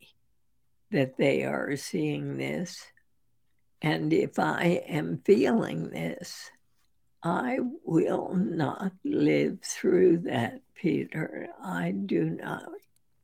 that 0.94 1.18
they 1.18 1.44
are 1.44 1.76
seeing 1.76 2.38
this. 2.38 2.86
And 3.82 4.14
if 4.14 4.40
I 4.40 4.84
am 4.88 5.22
feeling 5.26 5.90
this, 5.90 6.50
I 7.22 7.58
will 7.84 8.34
not 8.36 8.94
live 9.04 9.60
through 9.62 10.20
that, 10.20 10.62
Peter. 10.76 11.50
I 11.62 11.92
do 11.92 12.30
not 12.30 12.64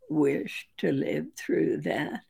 wish 0.09 0.67
to 0.77 0.91
live 0.91 1.27
through 1.37 1.81
that. 1.81 2.21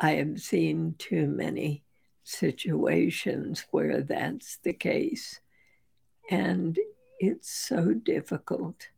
I 0.00 0.12
have 0.12 0.40
seen 0.40 0.96
too 0.98 1.28
many 1.28 1.84
situations 2.24 3.64
where 3.70 4.02
that's 4.02 4.58
the 4.62 4.72
case. 4.72 5.40
And 6.30 6.78
it's 7.18 7.50
so 7.50 7.94
difficult. 7.94 8.88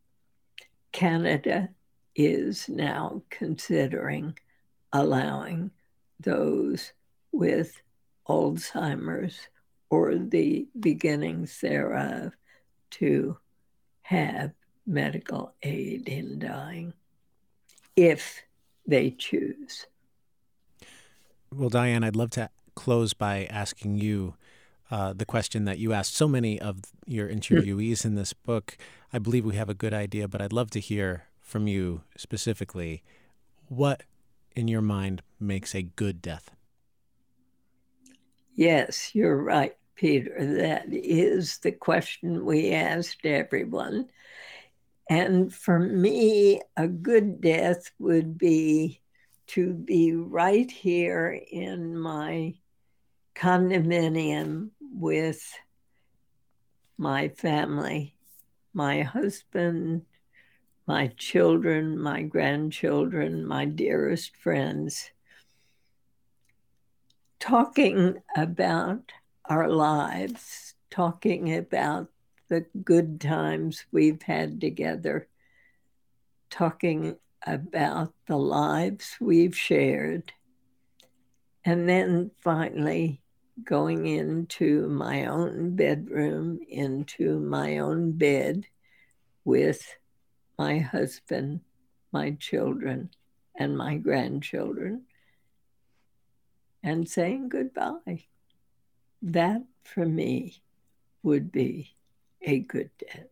Canada 0.93 1.69
is 2.15 2.69
now 2.69 3.23
considering 3.29 4.39
allowing 4.97 5.71
those 6.21 6.93
with 7.33 7.81
Alzheimer's 8.29 9.49
or 9.91 10.17
the 10.17 10.67
beginnings 10.81 11.61
thereof 11.61 12.33
to 12.91 13.37
have 14.03 14.53
medical 14.87 15.53
aid 15.63 16.09
in 16.09 16.39
dying 16.39 16.93
if 17.95 18.43
they 18.87 19.11
choose. 19.11 19.87
Well, 21.53 21.69
Diane, 21.69 22.05
I'd 22.05 22.17
love 22.17 22.31
to 22.31 22.51
close 22.75 23.13
by 23.15 23.47
asking 23.51 23.99
you 23.99 24.35
uh, 24.91 25.13
the 25.13 25.25
question 25.25 25.65
that 25.65 25.79
you 25.79 25.93
asked 25.93 26.15
so 26.15 26.29
many 26.29 26.61
of 26.61 26.81
your 27.07 27.29
interviewees 27.29 28.05
in 28.05 28.15
this 28.15 28.33
book. 28.33 28.79
I 29.13 29.19
believe 29.19 29.45
we 29.45 29.57
have 29.57 29.69
a 29.69 29.75
good 29.75 29.95
idea, 29.95 30.29
but 30.29 30.41
I'd 30.41 30.53
love 30.53 30.71
to 30.71 30.81
hear 30.81 31.25
from 31.41 31.67
you 31.67 32.03
specifically. 32.17 33.03
What, 33.69 34.03
in 34.57 34.67
your 34.67 34.83
mind, 34.83 35.23
makes 35.39 35.75
a 35.75 35.83
good 35.83 36.21
death? 36.21 36.51
Yes, 38.57 39.15
you're 39.15 39.37
right, 39.37 39.77
Peter. 39.95 40.35
That 40.57 40.87
is 40.91 41.59
the 41.59 41.73
question 41.73 42.45
we 42.45 42.73
asked 42.73 43.25
everyone. 43.25 44.09
And 45.09 45.55
for 45.55 45.79
me, 45.79 46.63
a 46.77 46.89
good 46.89 47.41
death 47.41 47.91
would 47.99 48.39
be 48.39 49.03
to 49.49 49.73
be 49.75 50.15
right 50.15 50.71
here 50.71 51.39
in 51.53 51.97
my 51.97 52.55
condominium 53.37 54.71
with 54.81 55.55
my 56.99 57.29
family, 57.29 58.17
my 58.73 59.03
husband, 59.03 60.03
my 60.87 61.09
children, 61.17 61.99
my 61.99 62.23
grandchildren, 62.23 63.47
my 63.47 63.65
dearest 63.65 64.37
friends 64.37 65.11
talking 67.39 68.21
about 68.37 69.13
our 69.45 69.69
lives, 69.69 70.75
talking 70.91 71.55
about 71.55 72.09
the 72.49 72.65
good 72.85 73.21
times 73.21 73.85
we've 73.93 74.23
had 74.23 74.61
together, 74.61 75.29
talking 76.51 77.17
about 77.47 78.13
the 78.27 78.37
lives 78.37 79.17
we've 79.21 79.57
shared, 79.57 80.33
and 81.65 81.89
then 81.89 82.31
finally 82.39 83.21
going 83.65 84.07
into 84.07 84.89
my 84.89 85.27
own 85.27 85.75
bedroom, 85.75 86.61
into 86.69 87.41
my 87.41 87.79
own 87.79 88.13
bed 88.13 88.67
with 89.45 89.97
my 90.59 90.79
husband, 90.79 91.61
my 92.13 92.33
children, 92.33 93.11
and 93.55 93.77
my 93.77 93.97
grandchildren 93.97 95.03
and 96.83 97.09
saying 97.09 97.49
goodbye. 97.49 98.25
That 99.21 99.63
for 99.83 100.07
me 100.07 100.63
would 101.23 101.51
be 101.51 101.95
a 102.43 102.61
good 102.61 102.91
death. 102.99 103.27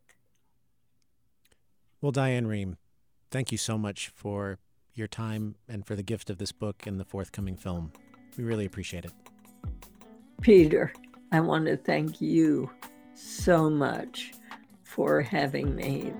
Well, 2.01 2.13
Diane 2.13 2.47
Rehm, 2.47 2.77
thank 3.31 3.53
you 3.53 3.59
so 3.59 3.79
much 3.79 4.09
for 4.09 4.59
your 4.95 5.07
time 5.07 5.55
and 5.69 5.87
for 5.87 5.95
the 5.95 6.03
gift 6.03 6.31
of 6.31 6.39
this 6.39 6.53
book 6.53 6.87
and 6.87 6.99
the 6.99 7.05
forthcoming 7.05 7.57
film. 7.57 7.93
We 8.37 8.45
really 8.45 8.65
appreciate 8.65 9.05
it. 9.05 9.13
Peter, 10.41 10.93
I 11.33 11.41
want 11.41 11.67
to 11.67 11.77
thank 11.77 12.21
you 12.21 12.71
so 13.15 13.71
much 13.71 14.33
for 14.83 15.23
having 15.23 15.75
me. 15.77 16.13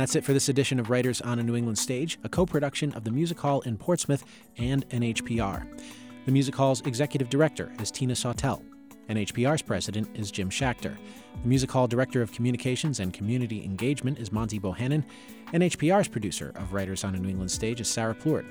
That's 0.00 0.16
it 0.16 0.24
for 0.24 0.32
this 0.32 0.48
edition 0.48 0.80
of 0.80 0.88
Writers 0.88 1.20
on 1.20 1.38
a 1.38 1.42
New 1.42 1.54
England 1.54 1.76
Stage, 1.76 2.18
a 2.24 2.28
co 2.30 2.46
production 2.46 2.90
of 2.94 3.04
the 3.04 3.10
Music 3.10 3.38
Hall 3.38 3.60
in 3.60 3.76
Portsmouth 3.76 4.24
and 4.56 4.88
NHPR. 4.88 5.78
The 6.24 6.32
Music 6.32 6.54
Hall's 6.54 6.80
executive 6.86 7.28
director 7.28 7.70
is 7.82 7.90
Tina 7.90 8.14
Sawtelle. 8.14 8.62
NHPR's 9.10 9.60
president 9.60 10.08
is 10.14 10.30
Jim 10.30 10.48
Schachter. 10.48 10.96
The 11.42 11.48
Music 11.48 11.70
Hall 11.70 11.86
Director 11.86 12.22
of 12.22 12.32
Communications 12.32 13.00
and 13.00 13.12
Community 13.12 13.62
Engagement 13.62 14.18
is 14.18 14.32
Monty 14.32 14.58
Bohannon. 14.58 15.04
NHPR's 15.52 16.08
producer 16.08 16.52
of 16.54 16.72
Writers 16.72 17.04
on 17.04 17.14
a 17.14 17.18
New 17.18 17.28
England 17.28 17.50
Stage 17.50 17.82
is 17.82 17.88
Sarah 17.88 18.14
Plourde. 18.14 18.46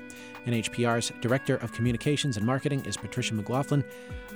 NHPR's 0.46 1.10
Director 1.20 1.56
of 1.56 1.72
Communications 1.72 2.36
and 2.36 2.46
Marketing 2.46 2.84
is 2.84 2.96
Patricia 2.96 3.34
McLaughlin. 3.34 3.82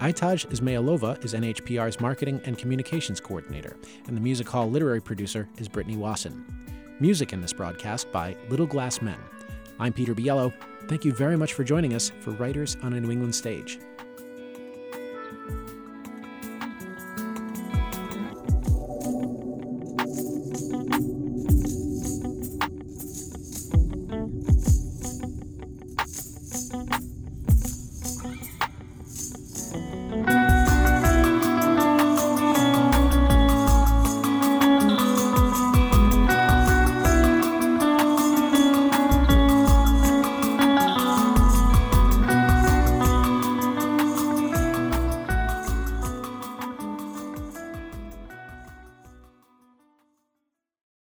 Aitaj 0.01 0.47
Ismailova 0.49 1.25
is 1.25 1.33
NHPR's 1.33 2.01
Marketing 2.01 2.41
and 2.45 2.59
Communications 2.59 3.21
Coordinator. 3.21 3.77
And 4.09 4.17
the 4.17 4.21
Music 4.21 4.49
Hall 4.49 4.69
Literary 4.69 5.01
Producer 5.01 5.49
is 5.59 5.69
Brittany 5.69 5.97
Wasson. 5.97 6.74
Music 7.05 7.35
in 7.35 7.41
this 7.43 7.53
broadcast 7.53 8.11
by 8.13 8.35
Little 8.49 8.65
Glass 8.65 9.03
Men. 9.03 9.19
I'm 9.79 9.93
Peter 9.93 10.15
Biello. 10.15 10.55
Thank 10.89 11.05
you 11.05 11.13
very 11.13 11.37
much 11.37 11.53
for 11.53 11.63
joining 11.63 11.93
us 11.93 12.11
for 12.21 12.31
Writers 12.31 12.79
on 12.83 12.95
a 12.95 13.01
New 13.03 13.11
England 13.11 13.35
Stage. 13.35 13.79